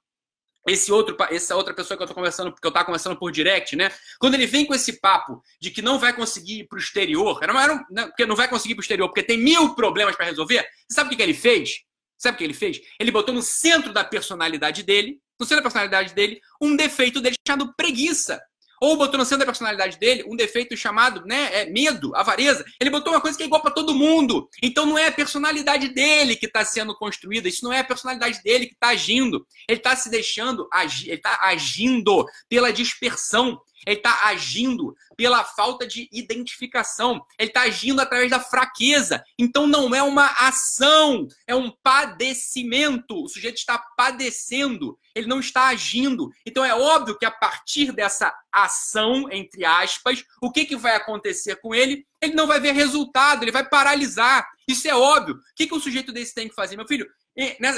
esse 0.68 0.92
outro, 0.92 1.16
essa 1.30 1.56
outra 1.56 1.74
pessoa 1.74 1.98
que 1.98 2.04
eu 2.04 2.08
tô 2.08 2.14
conversando, 2.14 2.54
que 2.54 2.66
eu 2.66 2.72
tava 2.72 2.86
conversando 2.86 3.18
por 3.18 3.32
direct, 3.32 3.76
né? 3.76 3.92
Quando 4.20 4.36
ele 4.36 4.46
vem 4.46 4.66
com 4.66 4.74
esse 4.74 5.00
papo 5.00 5.42
de 5.60 5.72
que 5.72 5.82
não 5.82 5.98
vai 5.98 6.14
conseguir 6.14 6.60
ir 6.60 6.68
pro 6.68 6.78
exterior, 6.78 7.40
era, 7.42 7.64
era, 7.64 7.76
não, 7.76 7.86
né, 7.90 8.06
porque 8.08 8.26
não 8.26 8.36
vai 8.36 8.48
conseguir 8.48 8.74
ir 8.74 8.76
pro 8.76 8.84
exterior, 8.84 9.08
porque 9.08 9.24
tem 9.24 9.38
mil 9.38 9.74
problemas 9.74 10.16
para 10.16 10.26
resolver, 10.26 10.62
você 10.88 10.96
sabe 10.96 11.08
o 11.08 11.10
que, 11.10 11.16
que 11.16 11.24
ele 11.24 11.34
fez? 11.34 11.82
Sabe 12.18 12.36
o 12.36 12.38
que 12.38 12.44
ele 12.44 12.54
fez? 12.54 12.80
Ele 13.00 13.12
botou 13.12 13.34
no 13.34 13.42
centro 13.42 13.92
da 13.92 14.04
personalidade 14.04 14.84
dele, 14.84 15.20
no 15.40 15.46
centro 15.46 15.64
da 15.64 15.70
personalidade 15.70 16.14
dele, 16.14 16.40
um 16.62 16.76
defeito 16.76 17.20
dele 17.20 17.36
chamado 17.48 17.74
preguiça. 17.76 18.40
Ou 18.82 18.98
botou 18.98 19.20
no 19.20 19.24
centro 19.24 19.40
da 19.40 19.46
personalidade 19.46 20.00
dele 20.00 20.26
um 20.28 20.36
defeito 20.36 20.76
chamado 20.76 21.24
né, 21.24 21.50
é, 21.54 21.66
medo, 21.68 22.16
avareza. 22.16 22.66
Ele 22.80 22.90
botou 22.90 23.14
uma 23.14 23.22
coisa 23.22 23.38
que 23.38 23.44
é 23.44 23.46
igual 23.46 23.62
para 23.62 23.70
todo 23.70 23.94
mundo. 23.94 24.50
Então 24.62 24.88
não 24.88 24.98
é 24.98 25.08
a 25.08 25.12
personalidade 25.12 25.90
dele 25.90 26.36
que 26.36 26.48
está 26.48 26.66
sendo 26.66 26.96
construída. 26.98 27.48
Isso 27.48 27.64
não 27.64 27.72
é 27.72 27.80
a 27.80 27.84
personalidade 27.84 28.42
dele 28.42 28.66
que 28.66 28.74
está 28.74 28.88
agindo. 28.88 29.46
Ele 29.70 29.78
está 29.78 29.96
se 29.96 30.10
deixando 30.10 30.68
agir, 30.74 31.10
ele 31.10 31.18
está 31.18 31.40
agindo 31.44 32.26
pela 32.50 32.74
dispersão. 32.74 33.62
Ele 33.86 33.98
está 33.98 34.28
agindo 34.28 34.96
pela 35.16 35.44
falta 35.44 35.86
de 35.86 36.08
identificação. 36.12 37.26
Ele 37.38 37.50
está 37.50 37.62
agindo 37.62 38.00
através 38.00 38.30
da 38.30 38.40
fraqueza. 38.40 39.24
Então 39.38 39.68
não 39.68 39.94
é 39.94 40.02
uma 40.02 40.28
ação, 40.48 41.28
é 41.48 41.56
um 41.56 41.72
padecimento. 41.84 43.24
O 43.24 43.28
sujeito 43.28 43.58
está 43.58 43.78
padecendo, 43.98 44.98
ele 45.16 45.28
não 45.28 45.40
está 45.40 45.68
agindo. 45.68 46.30
Então 46.46 46.64
é 46.64 46.74
óbvio 46.74 47.18
que 47.18 47.26
a 47.26 47.32
partir 47.32 47.92
dessa 47.92 48.34
ação, 48.52 49.32
entre 49.32 49.66
aspas, 49.66 50.24
o 50.42 50.52
que, 50.52 50.66
que 50.66 50.76
vai 50.76 50.96
acontecer 50.96 51.56
com 51.58 51.74
ele? 51.74 52.06
Ele 52.22 52.34
não 52.34 52.46
vai 52.46 52.60
ver 52.60 52.74
resultado, 52.74 53.44
ele 53.44 53.52
vai 53.52 53.68
paralisar. 53.68 54.48
Isso 54.68 54.88
é 54.88 54.96
óbvio. 54.96 55.36
O 55.36 55.40
que, 55.56 55.68
que 55.68 55.74
o 55.74 55.80
sujeito 55.80 56.12
desse 56.12 56.34
tem 56.34 56.48
que 56.48 56.56
fazer? 56.56 56.76
Meu 56.76 56.88
filho, 56.88 57.08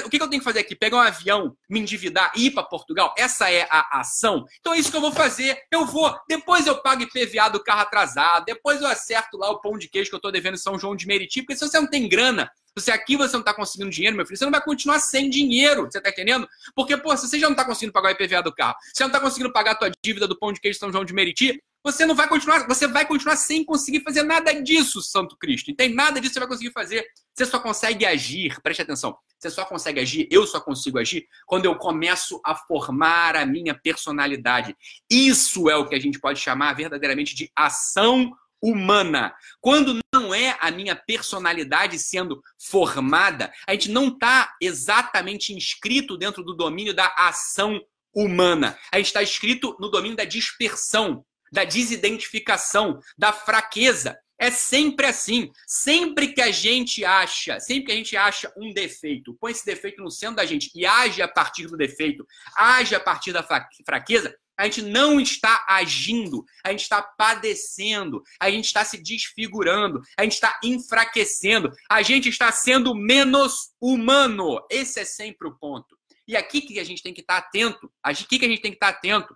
o 0.04 0.10
que, 0.10 0.20
eu 0.20 0.28
tenho 0.28 0.40
que 0.40 0.44
fazer 0.44 0.60
aqui? 0.60 0.74
Pegar 0.74 0.96
um 0.96 1.00
avião, 1.00 1.56
me 1.68 1.80
endividar 1.80 2.32
e 2.34 2.46
ir 2.46 2.50
para 2.50 2.62
Portugal? 2.62 3.14
Essa 3.16 3.50
é 3.50 3.66
a 3.70 4.00
ação? 4.00 4.44
Então 4.60 4.74
é 4.74 4.78
isso 4.78 4.90
que 4.90 4.96
eu 4.96 5.00
vou 5.00 5.12
fazer. 5.12 5.58
Eu 5.70 5.86
vou, 5.86 6.14
depois 6.28 6.66
eu 6.66 6.80
pago 6.82 7.02
IPVA 7.02 7.48
do 7.50 7.62
carro 7.62 7.82
atrasado, 7.82 8.44
depois 8.44 8.80
eu 8.80 8.88
acerto 8.88 9.36
lá 9.36 9.50
o 9.50 9.60
pão 9.60 9.78
de 9.78 9.88
queijo 9.88 10.10
que 10.10 10.14
eu 10.14 10.18
estou 10.18 10.32
devendo 10.32 10.54
em 10.54 10.58
São 10.58 10.78
João 10.78 10.96
de 10.96 11.06
Meriti, 11.06 11.42
porque 11.42 11.56
se 11.56 11.66
você 11.66 11.78
não 11.78 11.88
tem 11.88 12.08
grana, 12.08 12.50
se 12.78 12.90
aqui 12.90 13.16
você 13.16 13.32
não 13.34 13.40
está 13.40 13.54
conseguindo 13.54 13.90
dinheiro, 13.90 14.16
meu 14.16 14.26
filho, 14.26 14.36
você 14.36 14.44
não 14.44 14.52
vai 14.52 14.62
continuar 14.62 14.98
sem 14.98 15.30
dinheiro, 15.30 15.82
você 15.84 15.98
está 15.98 16.10
entendendo? 16.10 16.48
Porque, 16.74 16.96
pô, 16.96 17.16
se 17.16 17.28
você 17.28 17.38
já 17.38 17.46
não 17.46 17.52
está 17.52 17.64
conseguindo 17.64 17.92
pagar 17.92 18.08
o 18.08 18.12
IPVA 18.12 18.42
do 18.42 18.52
carro, 18.52 18.74
você 18.92 19.02
não 19.04 19.08
está 19.08 19.20
conseguindo 19.20 19.52
pagar 19.52 19.72
a 19.72 19.74
tua 19.76 19.90
dívida 20.02 20.26
do 20.26 20.36
pão 20.36 20.52
de 20.52 20.60
queijo 20.60 20.76
de 20.76 20.80
São 20.80 20.90
João 20.90 21.04
de 21.04 21.14
Meriti, 21.14 21.62
você 21.84 22.06
não 22.06 22.14
vai 22.14 22.26
continuar, 22.26 22.66
você 22.66 22.88
vai 22.88 23.06
continuar 23.06 23.36
sem 23.36 23.62
conseguir 23.62 24.00
fazer 24.00 24.22
nada 24.22 24.50
disso, 24.62 25.02
Santo 25.02 25.36
Cristo. 25.36 25.68
Não 25.68 25.76
tem 25.76 25.92
nada 25.92 26.18
disso 26.18 26.30
que 26.30 26.34
você 26.34 26.40
vai 26.40 26.48
conseguir 26.48 26.72
fazer. 26.72 27.06
Você 27.34 27.44
só 27.44 27.60
consegue 27.60 28.06
agir, 28.06 28.58
preste 28.62 28.80
atenção, 28.80 29.14
você 29.38 29.50
só 29.50 29.66
consegue 29.66 30.00
agir, 30.00 30.26
eu 30.30 30.46
só 30.46 30.60
consigo 30.60 30.98
agir 30.98 31.26
quando 31.44 31.66
eu 31.66 31.76
começo 31.76 32.40
a 32.42 32.54
formar 32.54 33.36
a 33.36 33.44
minha 33.44 33.74
personalidade. 33.74 34.74
Isso 35.10 35.68
é 35.68 35.76
o 35.76 35.86
que 35.86 35.94
a 35.94 36.00
gente 36.00 36.18
pode 36.18 36.40
chamar 36.40 36.72
verdadeiramente 36.72 37.34
de 37.34 37.52
ação 37.54 38.32
humana. 38.62 39.34
Quando 39.60 39.98
não 40.14 40.34
é 40.34 40.56
a 40.58 40.70
minha 40.70 40.96
personalidade 40.96 41.98
sendo 41.98 42.42
formada, 42.58 43.52
a 43.68 43.72
gente 43.72 43.90
não 43.90 44.08
está 44.08 44.54
exatamente 44.58 45.52
inscrito 45.52 46.16
dentro 46.16 46.42
do 46.42 46.54
domínio 46.54 46.94
da 46.94 47.12
ação 47.14 47.78
humana. 48.14 48.78
A 48.90 48.96
gente 48.96 49.08
está 49.08 49.22
inscrito 49.22 49.76
no 49.78 49.90
domínio 49.90 50.16
da 50.16 50.24
dispersão 50.24 51.22
da 51.54 51.64
desidentificação, 51.64 52.98
da 53.16 53.32
fraqueza. 53.32 54.18
É 54.36 54.50
sempre 54.50 55.06
assim. 55.06 55.52
Sempre 55.64 56.34
que 56.34 56.42
a 56.42 56.50
gente 56.50 57.04
acha, 57.04 57.60
sempre 57.60 57.86
que 57.86 57.92
a 57.92 57.94
gente 57.94 58.16
acha 58.16 58.52
um 58.56 58.72
defeito, 58.74 59.36
põe 59.40 59.52
esse 59.52 59.64
defeito 59.64 60.02
no 60.02 60.10
centro 60.10 60.36
da 60.36 60.44
gente 60.44 60.68
e 60.74 60.84
age 60.84 61.22
a 61.22 61.28
partir 61.28 61.68
do 61.68 61.76
defeito, 61.76 62.26
age 62.56 62.96
a 62.96 63.00
partir 63.00 63.32
da 63.32 63.46
fraqueza, 63.86 64.36
a 64.58 64.64
gente 64.64 64.82
não 64.82 65.20
está 65.20 65.64
agindo, 65.68 66.44
a 66.64 66.70
gente 66.70 66.82
está 66.82 67.00
padecendo, 67.00 68.22
a 68.40 68.50
gente 68.50 68.66
está 68.66 68.84
se 68.84 68.98
desfigurando, 68.98 70.00
a 70.18 70.24
gente 70.24 70.34
está 70.34 70.58
enfraquecendo, 70.62 71.70
a 71.88 72.02
gente 72.02 72.28
está 72.28 72.50
sendo 72.50 72.94
menos 72.94 73.70
humano. 73.80 74.60
Esse 74.68 75.00
é 75.00 75.04
sempre 75.04 75.48
o 75.48 75.56
ponto. 75.56 75.96
E 76.26 76.36
aqui 76.36 76.60
que 76.60 76.80
a 76.80 76.84
gente 76.84 77.02
tem 77.02 77.14
que 77.14 77.20
estar 77.20 77.36
atento, 77.36 77.92
aqui 78.02 78.38
que 78.38 78.44
a 78.44 78.48
gente 78.48 78.62
tem 78.62 78.72
que 78.72 78.76
estar 78.76 78.88
atento, 78.88 79.34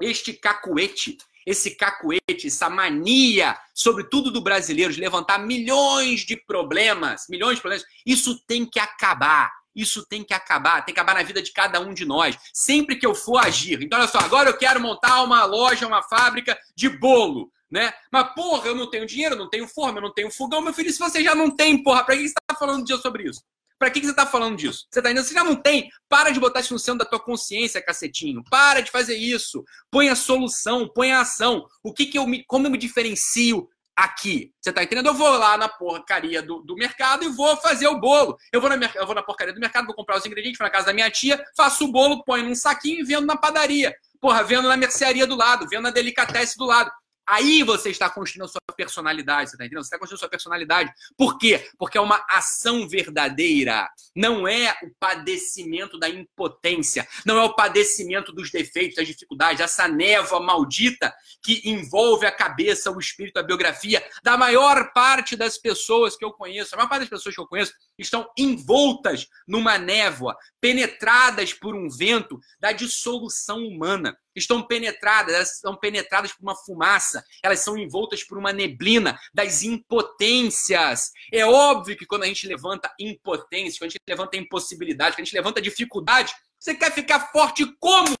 este 0.00 0.32
cacuete, 0.32 1.16
esse 1.48 1.76
cacuete, 1.76 2.46
essa 2.46 2.68
mania, 2.68 3.58
sobretudo 3.72 4.30
do 4.30 4.42
brasileiro, 4.42 4.92
de 4.92 5.00
levantar 5.00 5.38
milhões 5.38 6.20
de 6.20 6.36
problemas, 6.36 7.24
milhões 7.26 7.56
de 7.56 7.62
problemas, 7.62 7.86
isso 8.04 8.38
tem 8.46 8.66
que 8.66 8.78
acabar. 8.78 9.50
Isso 9.74 10.04
tem 10.06 10.24
que 10.24 10.34
acabar, 10.34 10.84
tem 10.84 10.92
que 10.92 11.00
acabar 11.00 11.18
na 11.18 11.22
vida 11.22 11.40
de 11.40 11.52
cada 11.52 11.80
um 11.80 11.94
de 11.94 12.04
nós. 12.04 12.36
Sempre 12.52 12.96
que 12.96 13.06
eu 13.06 13.14
for 13.14 13.38
agir. 13.38 13.80
Então, 13.80 13.98
olha 13.98 14.08
só, 14.08 14.18
agora 14.18 14.50
eu 14.50 14.58
quero 14.58 14.80
montar 14.80 15.22
uma 15.22 15.44
loja, 15.44 15.86
uma 15.86 16.02
fábrica 16.02 16.58
de 16.74 16.88
bolo, 16.88 17.50
né? 17.70 17.92
Mas, 18.12 18.34
porra, 18.34 18.66
eu 18.66 18.74
não 18.74 18.90
tenho 18.90 19.06
dinheiro, 19.06 19.36
não 19.36 19.48
tenho 19.48 19.68
forma, 19.68 19.98
eu 19.98 20.02
não 20.02 20.12
tenho 20.12 20.30
fogão. 20.30 20.60
Meu 20.60 20.74
filho, 20.74 20.92
se 20.92 20.98
você 20.98 21.22
já 21.22 21.34
não 21.34 21.50
tem, 21.50 21.82
porra, 21.82 22.04
pra 22.04 22.16
que 22.16 22.28
você 22.28 22.34
tá 22.46 22.56
falando 22.58 22.84
dia 22.84 22.96
sobre 22.98 23.28
isso? 23.28 23.40
Pra 23.78 23.90
que, 23.90 24.00
que 24.00 24.06
você 24.06 24.14
tá 24.14 24.26
falando 24.26 24.56
disso? 24.56 24.86
Você 24.90 25.00
tá 25.00 25.08
entendendo? 25.08 25.26
Você 25.26 25.34
já 25.34 25.44
não 25.44 25.54
tem. 25.54 25.88
Para 26.08 26.30
de 26.30 26.40
botar 26.40 26.60
isso 26.60 26.72
no 26.72 26.78
centro 26.78 26.98
da 26.98 27.04
tua 27.04 27.20
consciência, 27.20 27.80
cacetinho. 27.80 28.42
Para 28.50 28.80
de 28.80 28.90
fazer 28.90 29.16
isso. 29.16 29.64
Põe 29.90 30.08
a 30.08 30.16
solução, 30.16 30.88
põe 30.88 31.12
a 31.12 31.20
ação. 31.20 31.64
O 31.82 31.92
que 31.92 32.06
que 32.06 32.18
eu 32.18 32.26
me, 32.26 32.44
como 32.44 32.66
eu 32.66 32.70
me 32.70 32.78
diferencio 32.78 33.68
aqui? 33.96 34.52
Você 34.60 34.72
tá 34.72 34.82
entendendo? 34.82 35.06
Eu 35.06 35.14
vou 35.14 35.30
lá 35.30 35.56
na 35.56 35.68
porcaria 35.68 36.42
do, 36.42 36.60
do 36.62 36.74
mercado 36.74 37.24
e 37.24 37.28
vou 37.28 37.56
fazer 37.58 37.86
o 37.86 38.00
bolo. 38.00 38.36
Eu 38.52 38.60
vou, 38.60 38.68
na, 38.68 38.90
eu 38.94 39.06
vou 39.06 39.14
na 39.14 39.22
porcaria 39.22 39.54
do 39.54 39.60
mercado, 39.60 39.86
vou 39.86 39.94
comprar 39.94 40.18
os 40.18 40.26
ingredientes, 40.26 40.58
vou 40.58 40.66
na 40.66 40.72
casa 40.72 40.86
da 40.86 40.92
minha 40.92 41.10
tia, 41.10 41.44
faço 41.56 41.84
o 41.84 41.92
bolo, 41.92 42.24
ponho 42.24 42.44
num 42.44 42.54
saquinho 42.56 43.00
e 43.00 43.04
vendo 43.04 43.26
na 43.26 43.36
padaria. 43.36 43.94
Porra, 44.20 44.42
vendo 44.42 44.66
na 44.66 44.76
mercearia 44.76 45.26
do 45.26 45.36
lado, 45.36 45.68
vendo 45.68 45.82
na 45.82 45.90
delicatesse 45.90 46.58
do 46.58 46.64
lado. 46.64 46.90
Aí 47.28 47.62
você 47.62 47.90
está 47.90 48.08
construindo 48.08 48.48
sua 48.48 48.60
personalidade, 48.74 49.50
você 49.50 49.56
está 49.56 49.64
entendendo? 49.66 49.82
Você 49.82 49.88
está 49.88 49.98
construindo 49.98 50.20
sua 50.20 50.30
personalidade. 50.30 50.90
Por 51.14 51.36
quê? 51.36 51.68
Porque 51.76 51.98
é 51.98 52.00
uma 52.00 52.24
ação 52.26 52.88
verdadeira. 52.88 53.86
Não 54.16 54.48
é 54.48 54.74
o 54.82 54.90
padecimento 54.98 55.98
da 55.98 56.08
impotência. 56.08 57.06
Não 57.26 57.38
é 57.38 57.44
o 57.44 57.54
padecimento 57.54 58.32
dos 58.32 58.50
defeitos, 58.50 58.96
das 58.96 59.06
dificuldades, 59.06 59.60
essa 59.60 59.86
névoa 59.86 60.40
maldita 60.40 61.14
que 61.42 61.60
envolve 61.68 62.24
a 62.24 62.32
cabeça, 62.32 62.90
o 62.90 62.98
espírito, 62.98 63.38
a 63.38 63.42
biografia 63.42 64.02
da 64.22 64.38
maior 64.38 64.90
parte 64.94 65.36
das 65.36 65.58
pessoas 65.58 66.16
que 66.16 66.24
eu 66.24 66.32
conheço. 66.32 66.74
A 66.74 66.78
maior 66.78 66.88
parte 66.88 67.00
das 67.00 67.10
pessoas 67.10 67.34
que 67.34 67.40
eu 67.42 67.46
conheço 67.46 67.74
estão 67.98 68.26
envoltas 68.38 69.26
numa 69.46 69.76
névoa, 69.76 70.34
penetradas 70.62 71.52
por 71.52 71.74
um 71.74 71.90
vento 71.90 72.40
da 72.58 72.72
dissolução 72.72 73.58
humana 73.58 74.16
estão 74.38 74.62
penetradas, 74.62 75.54
estão 75.54 75.76
penetradas 75.76 76.32
por 76.32 76.42
uma 76.42 76.56
fumaça, 76.56 77.17
elas 77.42 77.60
são 77.60 77.76
envoltas 77.76 78.22
por 78.24 78.38
uma 78.38 78.52
neblina 78.52 79.18
das 79.32 79.62
impotências. 79.62 81.10
É 81.32 81.44
óbvio 81.44 81.96
que 81.96 82.06
quando 82.06 82.24
a 82.24 82.26
gente 82.26 82.46
levanta 82.46 82.92
impotência, 82.98 83.78
quando 83.78 83.90
a 83.90 83.92
gente 83.92 84.02
levanta 84.08 84.36
impossibilidade, 84.36 85.16
quando 85.16 85.20
a 85.20 85.24
gente 85.24 85.36
levanta 85.36 85.60
dificuldade, 85.60 86.32
você 86.58 86.74
quer 86.74 86.92
ficar 86.92 87.30
forte 87.30 87.64
como? 87.78 88.16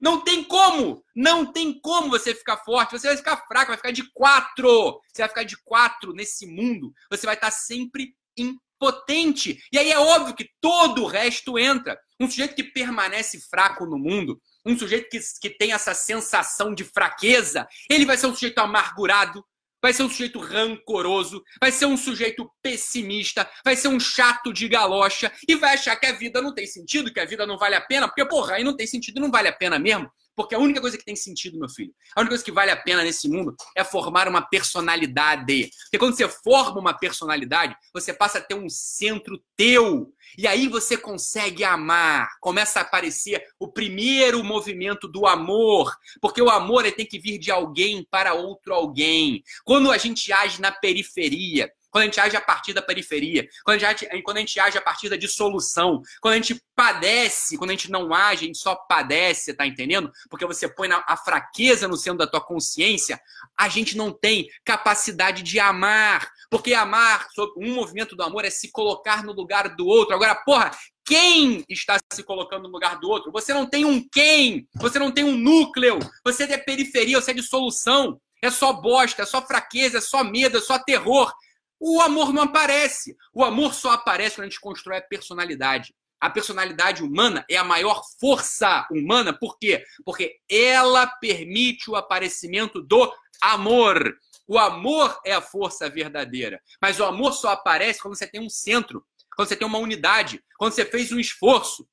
Não 0.00 0.22
tem 0.22 0.42
como! 0.44 1.04
Não 1.14 1.52
tem 1.52 1.78
como 1.80 2.08
você 2.08 2.34
ficar 2.34 2.56
forte. 2.58 2.92
Você 2.92 3.08
vai 3.08 3.16
ficar 3.16 3.36
fraco, 3.46 3.68
vai 3.68 3.76
ficar 3.76 3.90
de 3.90 4.10
quatro. 4.12 5.00
Você 5.12 5.22
vai 5.22 5.28
ficar 5.28 5.42
de 5.42 5.56
quatro 5.62 6.14
nesse 6.14 6.46
mundo. 6.46 6.92
Você 7.10 7.26
vai 7.26 7.34
estar 7.34 7.50
sempre 7.50 8.14
impotente. 8.36 9.62
E 9.70 9.78
aí 9.78 9.90
é 9.90 9.98
óbvio 9.98 10.34
que 10.34 10.48
todo 10.60 11.02
o 11.02 11.06
resto 11.06 11.58
entra. 11.58 11.98
Um 12.18 12.28
sujeito 12.28 12.54
que 12.54 12.64
permanece 12.64 13.40
fraco 13.50 13.84
no 13.84 13.98
mundo, 13.98 14.40
um 14.64 14.78
sujeito 14.78 15.08
que, 15.08 15.20
que 15.40 15.50
tem 15.50 15.72
essa 15.72 15.94
sensação 15.94 16.74
de 16.74 16.84
fraqueza, 16.84 17.66
ele 17.88 18.04
vai 18.04 18.16
ser 18.16 18.26
um 18.26 18.34
sujeito 18.34 18.58
amargurado, 18.58 19.44
vai 19.82 19.92
ser 19.92 20.02
um 20.02 20.10
sujeito 20.10 20.38
rancoroso, 20.38 21.42
vai 21.60 21.72
ser 21.72 21.86
um 21.86 21.96
sujeito 21.96 22.50
pessimista, 22.62 23.48
vai 23.64 23.74
ser 23.76 23.88
um 23.88 23.98
chato 23.98 24.52
de 24.52 24.68
galocha 24.68 25.32
e 25.48 25.54
vai 25.56 25.74
achar 25.74 25.96
que 25.96 26.06
a 26.06 26.12
vida 26.12 26.42
não 26.42 26.54
tem 26.54 26.66
sentido, 26.66 27.12
que 27.12 27.20
a 27.20 27.24
vida 27.24 27.46
não 27.46 27.56
vale 27.56 27.74
a 27.74 27.80
pena, 27.80 28.06
porque, 28.06 28.24
porra, 28.26 28.56
aí 28.56 28.64
não 28.64 28.76
tem 28.76 28.86
sentido, 28.86 29.20
não 29.20 29.30
vale 29.30 29.48
a 29.48 29.52
pena 29.52 29.78
mesmo. 29.78 30.10
Porque 30.34 30.54
a 30.54 30.58
única 30.58 30.80
coisa 30.80 30.96
que 30.96 31.04
tem 31.04 31.16
sentido, 31.16 31.58
meu 31.58 31.68
filho, 31.68 31.92
a 32.14 32.20
única 32.20 32.30
coisa 32.30 32.44
que 32.44 32.52
vale 32.52 32.70
a 32.70 32.76
pena 32.76 33.02
nesse 33.02 33.28
mundo 33.28 33.54
é 33.76 33.84
formar 33.84 34.28
uma 34.28 34.42
personalidade. 34.42 35.70
Porque 35.84 35.98
quando 35.98 36.16
você 36.16 36.28
forma 36.28 36.80
uma 36.80 36.94
personalidade, 36.94 37.76
você 37.92 38.12
passa 38.12 38.38
a 38.38 38.42
ter 38.42 38.54
um 38.54 38.68
centro 38.68 39.42
teu. 39.56 40.12
E 40.38 40.46
aí 40.46 40.68
você 40.68 40.96
consegue 40.96 41.64
amar. 41.64 42.28
Começa 42.40 42.78
a 42.78 42.82
aparecer 42.82 43.44
o 43.58 43.68
primeiro 43.68 44.42
movimento 44.44 45.08
do 45.08 45.26
amor. 45.26 45.94
Porque 46.20 46.40
o 46.40 46.50
amor 46.50 46.90
tem 46.92 47.06
que 47.06 47.18
vir 47.18 47.38
de 47.38 47.50
alguém 47.50 48.06
para 48.10 48.34
outro 48.34 48.72
alguém. 48.72 49.42
Quando 49.64 49.90
a 49.90 49.98
gente 49.98 50.32
age 50.32 50.60
na 50.60 50.72
periferia, 50.72 51.70
quando 51.90 52.02
a 52.02 52.06
gente 52.06 52.20
age 52.20 52.36
a 52.36 52.40
partir 52.40 52.72
da 52.72 52.82
periferia, 52.82 53.48
quando 53.64 53.82
a 53.82 53.88
gente, 53.88 54.22
quando 54.22 54.36
a 54.36 54.40
gente 54.40 54.58
age 54.58 54.78
a 54.78 54.82
partir 54.82 55.08
da 55.08 55.16
dissolução, 55.16 56.00
quando 56.20 56.34
a 56.34 56.36
gente 56.36 56.62
padece, 56.74 57.56
quando 57.56 57.70
a 57.70 57.72
gente 57.74 57.90
não 57.90 58.14
age, 58.14 58.44
a 58.44 58.46
gente 58.46 58.58
só 58.58 58.74
padece, 58.74 59.54
tá 59.54 59.66
entendendo? 59.66 60.10
Porque 60.28 60.46
você 60.46 60.68
põe 60.68 60.88
a 60.90 61.16
fraqueza 61.16 61.86
no 61.86 61.96
centro 61.96 62.18
da 62.18 62.26
tua 62.26 62.40
consciência, 62.40 63.20
a 63.58 63.68
gente 63.68 63.96
não 63.96 64.12
tem 64.12 64.48
capacidade 64.64 65.42
de 65.42 65.58
amar. 65.58 66.30
Porque 66.50 66.74
amar, 66.74 67.28
um 67.56 67.74
movimento 67.74 68.16
do 68.16 68.22
amor 68.22 68.44
é 68.44 68.50
se 68.50 68.70
colocar 68.72 69.22
no 69.22 69.32
lugar 69.32 69.76
do 69.76 69.86
outro. 69.86 70.14
Agora, 70.14 70.34
porra, 70.34 70.72
quem 71.04 71.64
está 71.68 71.98
se 72.12 72.22
colocando 72.22 72.64
no 72.64 72.68
lugar 72.68 72.98
do 72.98 73.08
outro. 73.08 73.32
Você 73.32 73.52
não 73.52 73.66
tem 73.66 73.84
um 73.84 74.00
quem, 74.12 74.66
você 74.76 74.98
não 74.98 75.10
tem 75.10 75.24
um 75.24 75.36
núcleo, 75.36 75.98
você 76.24 76.44
é 76.44 76.56
periferia, 76.56 77.20
você 77.20 77.32
é 77.32 77.34
de 77.34 77.42
solução. 77.42 78.20
É 78.42 78.50
só 78.50 78.72
bosta, 78.72 79.22
é 79.22 79.26
só 79.26 79.44
fraqueza, 79.46 79.98
é 79.98 80.00
só 80.00 80.24
medo, 80.24 80.58
é 80.58 80.60
só 80.60 80.78
terror. 80.78 81.32
O 81.80 81.98
amor 82.02 82.30
não 82.32 82.42
aparece. 82.42 83.16
O 83.32 83.42
amor 83.42 83.72
só 83.72 83.92
aparece 83.92 84.36
quando 84.36 84.46
a 84.46 84.50
gente 84.50 84.60
constrói 84.60 84.98
a 84.98 85.02
personalidade. 85.02 85.94
A 86.20 86.28
personalidade 86.28 87.02
humana 87.02 87.46
é 87.48 87.56
a 87.56 87.64
maior 87.64 88.02
força 88.20 88.86
humana, 88.90 89.32
por 89.32 89.58
quê? 89.58 89.82
Porque 90.04 90.36
ela 90.50 91.06
permite 91.06 91.90
o 91.90 91.96
aparecimento 91.96 92.82
do 92.82 93.10
amor. 93.40 94.18
O 94.46 94.58
amor 94.58 95.18
é 95.24 95.32
a 95.32 95.40
força 95.40 95.88
verdadeira. 95.88 96.60
Mas 96.82 97.00
o 97.00 97.04
amor 97.04 97.32
só 97.32 97.52
aparece 97.52 98.00
quando 98.00 98.14
você 98.14 98.26
tem 98.26 98.42
um 98.42 98.50
centro, 98.50 99.02
quando 99.34 99.48
você 99.48 99.56
tem 99.56 99.66
uma 99.66 99.78
unidade, 99.78 100.44
quando 100.58 100.74
você 100.74 100.84
fez 100.84 101.10
um 101.10 101.18
esforço. 101.18 101.88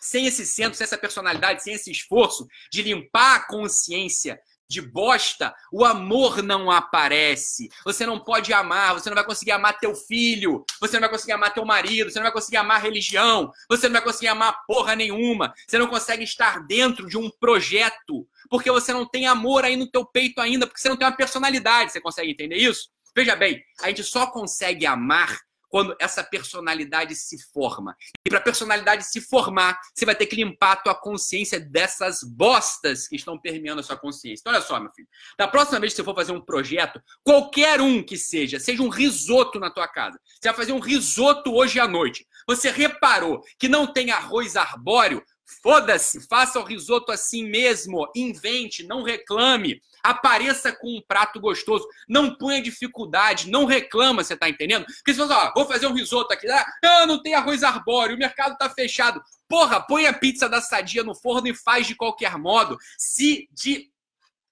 Sem 0.00 0.26
esse 0.26 0.44
centro, 0.44 0.74
sem 0.76 0.84
essa 0.84 0.98
personalidade, 0.98 1.62
sem 1.62 1.74
esse 1.74 1.92
esforço 1.92 2.48
de 2.72 2.82
limpar 2.82 3.36
a 3.36 3.46
consciência 3.46 4.40
de 4.68 4.80
bosta, 4.80 5.54
o 5.70 5.84
amor 5.84 6.42
não 6.42 6.70
aparece. 6.70 7.68
Você 7.84 8.06
não 8.06 8.18
pode 8.18 8.52
amar, 8.52 8.94
você 8.94 9.10
não 9.10 9.14
vai 9.14 9.24
conseguir 9.24 9.52
amar 9.52 9.78
teu 9.78 9.94
filho, 9.94 10.64
você 10.80 10.94
não 10.94 11.02
vai 11.02 11.10
conseguir 11.10 11.32
amar 11.32 11.52
teu 11.52 11.64
marido, 11.64 12.10
você 12.10 12.18
não 12.18 12.24
vai 12.24 12.32
conseguir 12.32 12.56
amar 12.56 12.80
religião, 12.80 13.52
você 13.68 13.88
não 13.88 13.94
vai 13.94 14.02
conseguir 14.02 14.28
amar 14.28 14.64
porra 14.66 14.96
nenhuma. 14.96 15.52
Você 15.66 15.78
não 15.78 15.86
consegue 15.86 16.24
estar 16.24 16.66
dentro 16.66 17.06
de 17.06 17.18
um 17.18 17.30
projeto, 17.30 18.26
porque 18.48 18.70
você 18.70 18.92
não 18.92 19.06
tem 19.06 19.26
amor 19.26 19.64
aí 19.64 19.76
no 19.76 19.90
teu 19.90 20.04
peito 20.04 20.40
ainda, 20.40 20.66
porque 20.66 20.80
você 20.80 20.88
não 20.88 20.96
tem 20.96 21.06
uma 21.06 21.16
personalidade. 21.16 21.92
Você 21.92 22.00
consegue 22.00 22.30
entender 22.30 22.56
isso? 22.56 22.90
Veja 23.14 23.36
bem, 23.36 23.62
a 23.82 23.88
gente 23.88 24.02
só 24.02 24.26
consegue 24.26 24.86
amar 24.86 25.38
quando 25.72 25.96
essa 25.98 26.22
personalidade 26.22 27.16
se 27.16 27.42
forma. 27.50 27.96
E 28.26 28.28
para 28.28 28.38
a 28.38 28.42
personalidade 28.42 29.04
se 29.04 29.22
formar, 29.22 29.80
você 29.94 30.04
vai 30.04 30.14
ter 30.14 30.26
que 30.26 30.36
limpar 30.36 30.72
a 30.72 30.76
tua 30.76 30.94
consciência 30.94 31.58
dessas 31.58 32.22
bostas 32.22 33.08
que 33.08 33.16
estão 33.16 33.38
permeando 33.38 33.80
a 33.80 33.82
sua 33.82 33.96
consciência. 33.96 34.42
Então, 34.42 34.52
olha 34.52 34.60
só, 34.60 34.78
meu 34.78 34.92
filho. 34.92 35.08
Da 35.38 35.48
próxima 35.48 35.80
vez 35.80 35.94
que 35.94 35.96
você 35.96 36.04
for 36.04 36.14
fazer 36.14 36.32
um 36.32 36.42
projeto, 36.42 37.02
qualquer 37.24 37.80
um 37.80 38.02
que 38.02 38.18
seja, 38.18 38.60
seja 38.60 38.82
um 38.82 38.90
risoto 38.90 39.58
na 39.58 39.70
tua 39.70 39.88
casa. 39.88 40.20
Você 40.26 40.48
vai 40.50 40.56
fazer 40.56 40.72
um 40.72 40.78
risoto 40.78 41.54
hoje 41.54 41.80
à 41.80 41.88
noite. 41.88 42.26
Você 42.46 42.70
reparou 42.70 43.42
que 43.58 43.66
não 43.66 43.90
tem 43.90 44.10
arroz 44.10 44.56
arbóreo? 44.56 45.24
Foda-se, 45.44 46.26
faça 46.28 46.58
o 46.58 46.64
risoto 46.64 47.12
assim 47.12 47.44
mesmo, 47.44 48.10
invente, 48.14 48.86
não 48.86 49.02
reclame. 49.02 49.82
Apareça 50.02 50.72
com 50.72 50.96
um 50.96 51.02
prato 51.06 51.40
gostoso. 51.40 51.86
Não 52.08 52.34
ponha 52.34 52.60
dificuldade, 52.60 53.50
não 53.50 53.64
reclama, 53.64 54.24
você 54.24 54.36
tá 54.36 54.48
entendendo? 54.48 54.84
Porque 54.84 55.12
se 55.12 55.18
você 55.20 55.32
fala, 55.32 55.52
vou 55.54 55.66
fazer 55.66 55.86
um 55.86 55.94
risoto 55.94 56.32
aqui, 56.32 56.48
ah, 56.50 57.06
não 57.06 57.22
tem 57.22 57.34
arroz 57.34 57.62
arbóreo, 57.62 58.16
o 58.16 58.18
mercado 58.18 58.56
tá 58.56 58.68
fechado. 58.68 59.22
Porra, 59.48 59.80
põe 59.80 60.06
a 60.06 60.12
pizza 60.12 60.48
da 60.48 60.60
sadia 60.60 61.04
no 61.04 61.14
forno 61.14 61.46
e 61.46 61.54
faz 61.54 61.86
de 61.86 61.94
qualquer 61.94 62.36
modo. 62.38 62.78
Se 62.96 63.48
de 63.52 63.91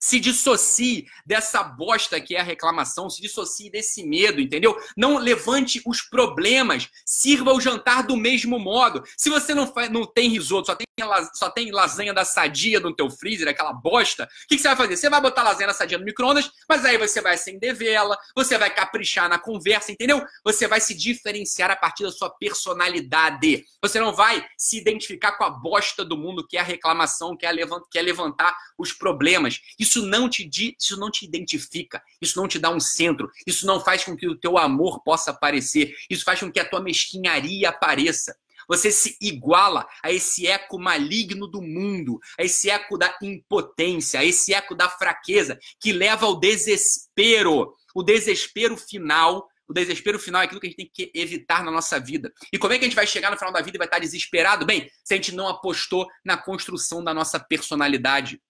se 0.01 0.19
dissocie 0.19 1.07
dessa 1.27 1.63
bosta 1.63 2.21
que 2.21 2.35
é 2.35 2.41
a 2.41 2.45
reclamação, 2.45 3.11
se 3.11 3.21
dissocie 3.21 3.71
desse 3.71 4.03
medo, 4.03 4.41
entendeu? 4.41 4.77
Não 4.97 5.19
levante 5.19 5.83
os 5.87 6.01
problemas, 6.01 6.89
sirva 7.05 7.53
o 7.53 7.61
jantar 7.61 8.03
do 8.03 8.17
mesmo 8.17 8.59
modo. 8.59 9.05
Se 9.17 9.29
você 9.29 9.55
não, 9.55 9.73
faz, 9.73 9.91
não 9.91 10.07
tem 10.07 10.31
risoto, 10.31 10.67
só 10.67 10.75
tem, 10.75 10.87
só 11.35 11.51
tem 11.51 11.71
lasanha 11.71 12.15
da 12.15 12.25
sadia 12.25 12.81
no 12.81 12.95
teu 12.95 13.11
freezer, 13.11 13.49
aquela 13.49 13.73
bosta, 13.73 14.25
o 14.25 14.49
que, 14.49 14.57
que, 14.57 14.63
você 14.63 14.69
vai 14.69 14.77
fazer? 14.77 14.97
Você 14.97 15.11
vai 15.11 15.21
botar 15.21 15.43
lasanha 15.43 15.67
da 15.67 15.75
sadia 15.75 15.99
no 15.99 16.05
micro-ondas, 16.05 16.51
mas 16.69 16.85
aí 16.85 16.97
você 16.97 17.21
vai 17.21 17.35
acender 17.35 17.75
vela, 17.75 18.17
você 18.35 18.57
vai 18.57 18.73
caprichar 18.73 19.29
na 19.29 19.39
conversa, 19.39 19.93
entendeu? 19.93 20.25
Você 20.45 20.67
vai 20.67 20.81
se 20.81 20.95
diferenciar 20.95 21.71
a 21.71 21.77
partir 21.77 22.05
da 22.05 22.13
sua 22.13 22.31
personalidade. 22.31 23.65
Você 23.83 24.01
não 24.01 24.15
vai 24.15 24.47
se 24.57 24.79
identificar 24.79 25.33
com 25.33 25.45
a 25.45 25.51
bosta 25.51 26.05
do 26.05 26.17
mundo 26.17 26.47
que 26.47 26.57
é 26.57 26.61
a 26.61 26.65
reclamação, 26.65 27.37
que 27.37 27.45
é, 27.45 27.53
levant, 27.53 27.83
que 27.91 27.99
é 27.99 28.03
levantar 28.03 28.57
os 28.79 28.93
problemas. 28.93 29.61
Isso 29.79 29.90
isso 29.91 30.07
não 30.07 30.29
te 30.29 30.49
isso 30.79 30.97
não 30.97 31.11
te 31.11 31.25
identifica, 31.25 32.01
isso 32.23 32.41
não 32.41 32.47
te 32.47 32.59
dá 32.59 32.71
um 32.71 32.79
centro, 32.79 33.29
isso 33.45 33.67
não 33.67 33.81
faz 33.81 34.05
com 34.05 34.17
que 34.17 34.29
o 34.29 34.37
teu 34.37 34.57
amor 34.57 35.03
possa 35.03 35.33
aparecer, 35.33 35.95
isso 36.09 36.25
faz 36.25 36.39
com 36.39 36.51
que 36.51 36.61
a 36.61 36.69
tua 36.69 36.81
mesquinharia 36.81 37.69
apareça. 37.69 38.37
Você 38.69 38.93
se 38.93 39.17
iguala 39.21 39.85
a 40.01 40.13
esse 40.13 40.47
eco 40.47 40.79
maligno 40.79 41.49
do 41.49 41.61
mundo, 41.61 42.21
a 42.39 42.45
esse 42.45 42.71
eco 42.71 42.97
da 42.97 43.13
impotência, 43.21 44.21
a 44.21 44.25
esse 44.25 44.55
eco 44.55 44.77
da 44.77 44.89
fraqueza 44.89 45.59
que 45.81 45.93
leva 45.93 46.27
ao 46.27 46.39
desespero. 46.39 47.75
O 47.93 48.05
desespero 48.05 48.77
final 48.77 49.49
o 49.69 49.73
desespero 49.73 50.19
final 50.19 50.43
é 50.43 50.47
aquilo 50.47 50.61
que 50.61 50.67
a 50.67 50.71
gente 50.71 50.77
tem 50.79 50.91
que 50.93 51.13
evitar 51.15 51.63
na 51.65 51.71
nossa 51.71 52.01
vida. 52.01 52.33
E 52.53 52.59
como 52.59 52.73
é 52.73 52.77
que 52.79 52.85
a 52.85 52.89
gente 52.89 52.97
vai 52.97 53.07
chegar 53.07 53.31
no 53.31 53.37
final 53.37 53.53
da 53.53 53.61
vida 53.61 53.77
e 53.77 53.79
vai 53.79 53.87
estar 53.87 54.01
desesperado? 54.01 54.67
Bem, 54.67 54.91
se 55.05 55.15
a 55.15 55.17
gente 55.17 55.33
não 55.33 55.47
apostou 55.47 56.09
na 56.25 56.37
construção 56.37 57.05
da 57.05 57.15
nossa 57.15 57.39
personalidade 57.39 58.41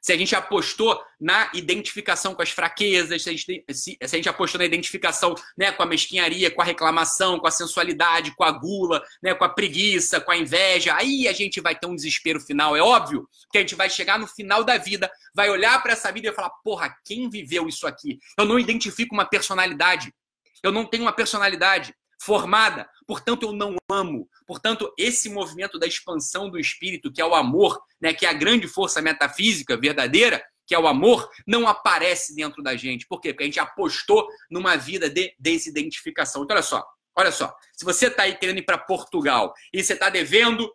se 0.00 0.12
a 0.12 0.16
gente 0.16 0.34
apostou 0.34 1.00
na 1.20 1.50
identificação 1.52 2.34
com 2.34 2.42
as 2.42 2.50
fraquezas, 2.50 3.22
se 3.22 3.28
a 3.28 3.32
gente, 3.32 3.64
se, 3.70 3.74
se 3.74 3.98
a 4.00 4.06
gente 4.06 4.28
apostou 4.28 4.58
na 4.58 4.64
identificação 4.64 5.34
né, 5.56 5.70
com 5.70 5.82
a 5.82 5.86
mesquinharia, 5.86 6.50
com 6.50 6.62
a 6.62 6.64
reclamação, 6.64 7.38
com 7.38 7.46
a 7.46 7.50
sensualidade, 7.50 8.34
com 8.34 8.44
a 8.44 8.50
gula, 8.50 9.02
né, 9.22 9.34
com 9.34 9.44
a 9.44 9.48
preguiça, 9.48 10.20
com 10.20 10.32
a 10.32 10.36
inveja, 10.36 10.94
aí 10.94 11.28
a 11.28 11.32
gente 11.32 11.60
vai 11.60 11.74
ter 11.74 11.86
um 11.86 11.94
desespero 11.94 12.40
final. 12.40 12.74
É 12.74 12.80
óbvio 12.80 13.28
que 13.52 13.58
a 13.58 13.60
gente 13.60 13.74
vai 13.74 13.90
chegar 13.90 14.18
no 14.18 14.26
final 14.26 14.64
da 14.64 14.78
vida, 14.78 15.10
vai 15.34 15.50
olhar 15.50 15.82
para 15.82 15.92
essa 15.92 16.10
vida 16.10 16.28
e 16.28 16.32
falar: 16.32 16.50
porra, 16.64 16.94
quem 17.04 17.28
viveu 17.28 17.68
isso 17.68 17.86
aqui? 17.86 18.18
Eu 18.38 18.46
não 18.46 18.58
identifico 18.58 19.14
uma 19.14 19.26
personalidade. 19.26 20.12
Eu 20.62 20.72
não 20.72 20.84
tenho 20.84 21.04
uma 21.04 21.12
personalidade 21.12 21.94
formada, 22.22 22.86
portanto 23.10 23.42
eu 23.42 23.52
não 23.52 23.74
amo. 23.90 24.28
Portanto, 24.46 24.94
esse 24.96 25.28
movimento 25.28 25.80
da 25.80 25.86
expansão 25.88 26.48
do 26.48 26.60
espírito, 26.60 27.12
que 27.12 27.20
é 27.20 27.26
o 27.26 27.34
amor, 27.34 27.76
né, 28.00 28.14
que 28.14 28.24
é 28.24 28.28
a 28.28 28.32
grande 28.32 28.68
força 28.68 29.02
metafísica 29.02 29.76
verdadeira, 29.76 30.40
que 30.64 30.76
é 30.76 30.78
o 30.78 30.86
amor, 30.86 31.28
não 31.44 31.66
aparece 31.66 32.36
dentro 32.36 32.62
da 32.62 32.76
gente. 32.76 33.08
Por 33.08 33.20
quê? 33.20 33.32
Porque 33.32 33.42
a 33.42 33.46
gente 33.46 33.58
apostou 33.58 34.28
numa 34.48 34.76
vida 34.76 35.10
de 35.10 35.34
desidentificação. 35.40 36.44
Então, 36.44 36.54
olha 36.54 36.62
só, 36.62 36.86
olha 37.16 37.32
só. 37.32 37.52
Se 37.72 37.84
você 37.84 38.06
está 38.06 38.22
aí 38.22 38.36
querendo 38.36 38.58
ir 38.58 38.64
para 38.64 38.78
Portugal 38.78 39.52
e 39.72 39.82
você 39.82 39.94
está 39.94 40.08
devendo 40.08 40.72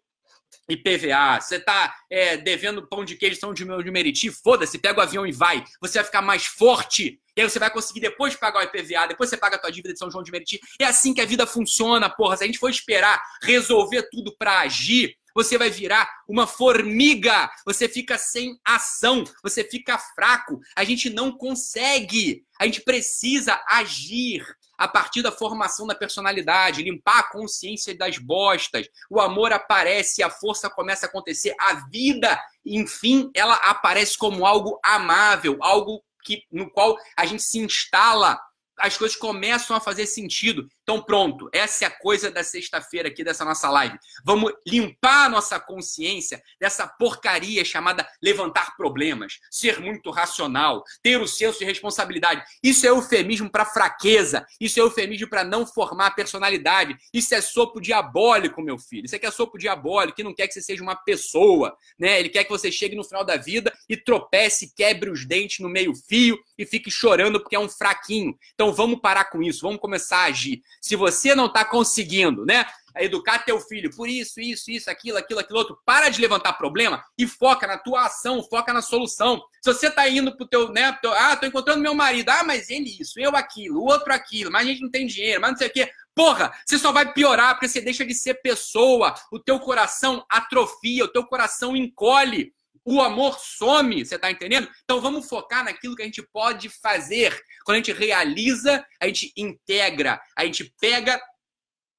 IPVA, 0.69 1.39
você 1.39 1.57
está 1.57 1.95
é, 2.09 2.37
devendo 2.37 2.87
pão 2.87 3.05
de 3.05 3.15
queijo 3.15 3.39
São 3.39 3.53
de 3.53 3.65
Meriti, 3.65 4.31
foda-se, 4.31 4.79
pega 4.79 4.99
o 4.99 5.03
avião 5.03 5.25
e 5.25 5.31
vai. 5.31 5.63
Você 5.79 5.99
vai 5.99 6.05
ficar 6.05 6.21
mais 6.21 6.45
forte. 6.45 7.19
E 7.37 7.41
aí 7.41 7.49
você 7.49 7.59
vai 7.59 7.69
conseguir 7.69 7.99
depois 7.99 8.35
pagar 8.35 8.59
o 8.59 8.63
IPVA, 8.63 9.07
depois 9.07 9.29
você 9.29 9.37
paga 9.37 9.57
a 9.57 9.59
tua 9.59 9.71
dívida 9.71 9.93
de 9.93 9.99
São 9.99 10.09
João 10.09 10.23
de 10.23 10.31
Meriti. 10.31 10.59
É 10.79 10.85
assim 10.85 11.13
que 11.13 11.21
a 11.21 11.25
vida 11.25 11.45
funciona, 11.45 12.09
porra. 12.09 12.37
Se 12.37 12.43
a 12.43 12.47
gente 12.47 12.59
for 12.59 12.69
esperar 12.69 13.21
resolver 13.43 14.07
tudo 14.09 14.35
para 14.37 14.59
agir, 14.59 15.15
você 15.35 15.57
vai 15.57 15.69
virar 15.69 16.09
uma 16.27 16.47
formiga. 16.47 17.51
Você 17.65 17.89
fica 17.89 18.17
sem 18.17 18.57
ação, 18.63 19.25
você 19.43 19.65
fica 19.65 19.97
fraco. 20.15 20.61
A 20.75 20.85
gente 20.85 21.09
não 21.09 21.31
consegue. 21.37 22.45
A 22.57 22.65
gente 22.65 22.81
precisa 22.81 23.61
agir 23.67 24.41
a 24.77 24.87
partir 24.87 25.21
da 25.21 25.31
formação 25.31 25.87
da 25.87 25.95
personalidade, 25.95 26.83
limpar 26.83 27.19
a 27.19 27.29
consciência 27.29 27.97
das 27.97 28.17
bostas. 28.17 28.87
O 29.09 29.19
amor 29.19 29.53
aparece, 29.53 30.23
a 30.23 30.29
força 30.29 30.69
começa 30.69 31.05
a 31.05 31.09
acontecer, 31.09 31.55
a 31.59 31.87
vida, 31.89 32.39
enfim, 32.65 33.29
ela 33.35 33.55
aparece 33.55 34.17
como 34.17 34.45
algo 34.45 34.79
amável, 34.83 35.57
algo 35.61 36.03
que, 36.23 36.43
no 36.51 36.69
qual 36.71 36.97
a 37.17 37.25
gente 37.25 37.43
se 37.43 37.59
instala 37.59 38.39
as 38.77 38.97
coisas 38.97 39.15
começam 39.15 39.75
a 39.75 39.79
fazer 39.79 40.05
sentido. 40.05 40.67
Então, 40.85 41.01
pronto, 41.01 41.49
essa 41.51 41.83
é 41.83 41.87
a 41.87 41.91
coisa 41.91 42.29
da 42.29 42.43
sexta-feira 42.43 43.07
aqui 43.07 43.23
dessa 43.23 43.43
nossa 43.43 43.67
live. 43.71 43.97
Vamos 44.23 44.53
limpar 44.67 45.25
a 45.25 45.29
nossa 45.29 45.59
consciência 45.59 46.39
dessa 46.61 46.87
porcaria 46.87 47.65
chamada 47.65 48.07
levantar 48.21 48.77
problemas, 48.77 49.39
ser 49.49 49.79
muito 49.79 50.11
racional, 50.11 50.83
ter 51.01 51.19
o 51.19 51.27
senso 51.27 51.57
de 51.57 51.65
responsabilidade. 51.65 52.43
Isso 52.61 52.85
é 52.85 52.89
eufemismo 52.89 53.49
para 53.49 53.65
fraqueza, 53.65 54.45
isso 54.61 54.79
é 54.79 54.83
eufemismo 54.83 55.27
para 55.27 55.43
não 55.43 55.65
formar 55.65 56.11
personalidade. 56.11 56.95
Isso 57.11 57.33
é 57.33 57.41
sopo 57.41 57.81
diabólico, 57.81 58.61
meu 58.61 58.77
filho. 58.77 59.05
Isso 59.05 59.15
aqui 59.15 59.25
é 59.25 59.31
sopo 59.31 59.57
diabólico, 59.57 60.17
que 60.17 60.23
não 60.23 60.35
quer 60.35 60.47
que 60.47 60.53
você 60.53 60.61
seja 60.61 60.83
uma 60.83 60.95
pessoa, 60.95 61.75
né? 61.97 62.19
Ele 62.19 62.29
quer 62.29 62.43
que 62.43 62.51
você 62.51 62.71
chegue 62.71 62.95
no 62.95 63.03
final 63.03 63.25
da 63.25 63.37
vida 63.37 63.73
e 63.89 63.97
tropece, 63.97 64.71
quebre 64.75 65.09
os 65.09 65.25
dentes 65.25 65.61
no 65.61 65.69
meio-fio 65.69 66.37
e 66.59 66.63
fique 66.63 66.91
chorando 66.91 67.39
porque 67.39 67.55
é 67.55 67.59
um 67.59 67.69
fraquinho. 67.69 68.37
Então, 68.53 68.71
vamos 68.71 68.99
parar 68.99 69.31
com 69.31 69.41
isso, 69.41 69.61
vamos 69.61 69.81
começar 69.81 70.19
a 70.19 70.25
agir. 70.25 70.61
Se 70.85 70.95
você 70.95 71.33
não 71.33 71.47
está 71.47 71.65
conseguindo, 71.65 72.45
né? 72.45 72.63
Educar 72.97 73.39
teu 73.39 73.59
filho 73.59 73.89
por 73.95 74.07
isso, 74.07 74.39
isso, 74.39 74.69
isso, 74.69 74.87
aquilo, 74.87 75.17
aquilo, 75.17 75.39
aquilo 75.39 75.57
outro, 75.57 75.79
para 75.83 76.09
de 76.09 76.21
levantar 76.21 76.53
problema 76.53 77.03
e 77.17 77.25
foca 77.25 77.65
na 77.65 77.75
tua 77.75 78.05
ação, 78.05 78.43
foca 78.43 78.71
na 78.71 78.83
solução. 78.83 79.41
Se 79.63 79.73
você 79.73 79.87
está 79.87 80.07
indo 80.07 80.37
pro 80.37 80.47
teu, 80.47 80.71
né? 80.71 80.95
Teu, 81.01 81.11
ah, 81.11 81.35
tô 81.35 81.47
encontrando 81.47 81.81
meu 81.81 81.95
marido, 81.95 82.29
ah, 82.29 82.43
mas 82.43 82.69
ele 82.69 82.95
isso, 83.01 83.19
eu 83.19 83.35
aquilo, 83.35 83.79
o 83.79 83.85
outro 83.85 84.13
aquilo, 84.13 84.51
mas 84.51 84.61
a 84.61 84.69
gente 84.69 84.81
não 84.83 84.91
tem 84.91 85.07
dinheiro, 85.07 85.41
mas 85.41 85.51
não 85.51 85.57
sei 85.57 85.69
o 85.69 85.73
quê. 85.73 85.91
Porra, 86.13 86.53
você 86.63 86.77
só 86.77 86.91
vai 86.91 87.11
piorar 87.11 87.55
porque 87.55 87.67
você 87.67 87.81
deixa 87.81 88.05
de 88.05 88.13
ser 88.13 88.35
pessoa, 88.35 89.15
o 89.31 89.39
teu 89.39 89.59
coração 89.59 90.23
atrofia, 90.29 91.03
o 91.03 91.11
teu 91.11 91.25
coração 91.25 91.75
encolhe 91.75 92.53
o 92.85 93.01
amor 93.01 93.39
some, 93.39 94.05
você 94.05 94.15
está 94.15 94.29
entendendo? 94.29 94.69
Então 94.83 95.01
vamos 95.01 95.27
focar 95.27 95.65
naquilo 95.65 95.95
que 95.95 96.03
a 96.03 96.05
gente 96.05 96.21
pode 96.31 96.69
fazer. 96.69 97.35
Quando 97.65 97.75
a 97.75 97.79
gente 97.79 97.91
realiza, 97.91 98.85
a 99.01 99.07
gente 99.07 99.33
integra, 99.35 100.21
a 100.37 100.45
gente 100.45 100.71
pega 100.79 101.19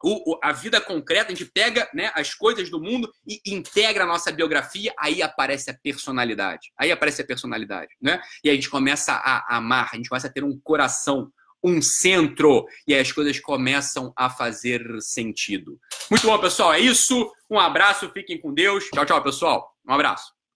o, 0.03 0.39
a 0.43 0.53
vida 0.53 0.81
concreta, 0.81 1.33
a 1.33 1.35
gente 1.35 1.51
pega 1.51 1.89
né, 1.93 2.13
as 2.15 2.35
coisas 2.35 2.71
do 2.71 2.81
mundo 2.81 3.11
e 3.27 3.41
integra 3.47 4.05
a 4.05 4.07
nossa 4.07 4.31
biografia, 4.31 4.95
aí 4.99 5.23
aparece 5.23 5.71
a 5.71 5.75
personalidade. 5.75 6.71
Aí 6.79 6.93
aparece 6.93 7.23
a 7.23 7.27
personalidade, 7.27 7.95
né? 8.01 8.21
E 8.45 8.51
a 8.51 8.55
gente 8.55 8.71
começa 8.71 9.13
a 9.13 9.57
amar, 9.57 9.91
a 9.93 9.97
gente 9.97 10.09
começa 10.09 10.29
a 10.29 10.33
ter 10.33 10.45
um 10.45 10.59
coração, 10.63 11.33
um 11.65 11.83
centro, 11.83 12.67
e 12.87 12.95
aí 12.95 13.01
as 13.01 13.11
coisas 13.11 13.41
começam 13.41 14.13
a 14.17 14.31
fazer 14.31 14.83
sentido. 15.01 15.81
Muito 16.11 16.27
bom, 16.27 16.39
pessoal. 16.39 16.73
É 16.73 16.79
isso. 16.79 17.29
Um 17.51 17.59
abraço, 17.59 18.11
fiquem 18.11 18.41
com 18.41 18.55
Deus. 18.55 18.85
Tchau, 18.91 19.07
tchau, 19.07 19.23
pessoal. 19.23 19.75
Um 19.89 19.95
abraço. 19.95 20.36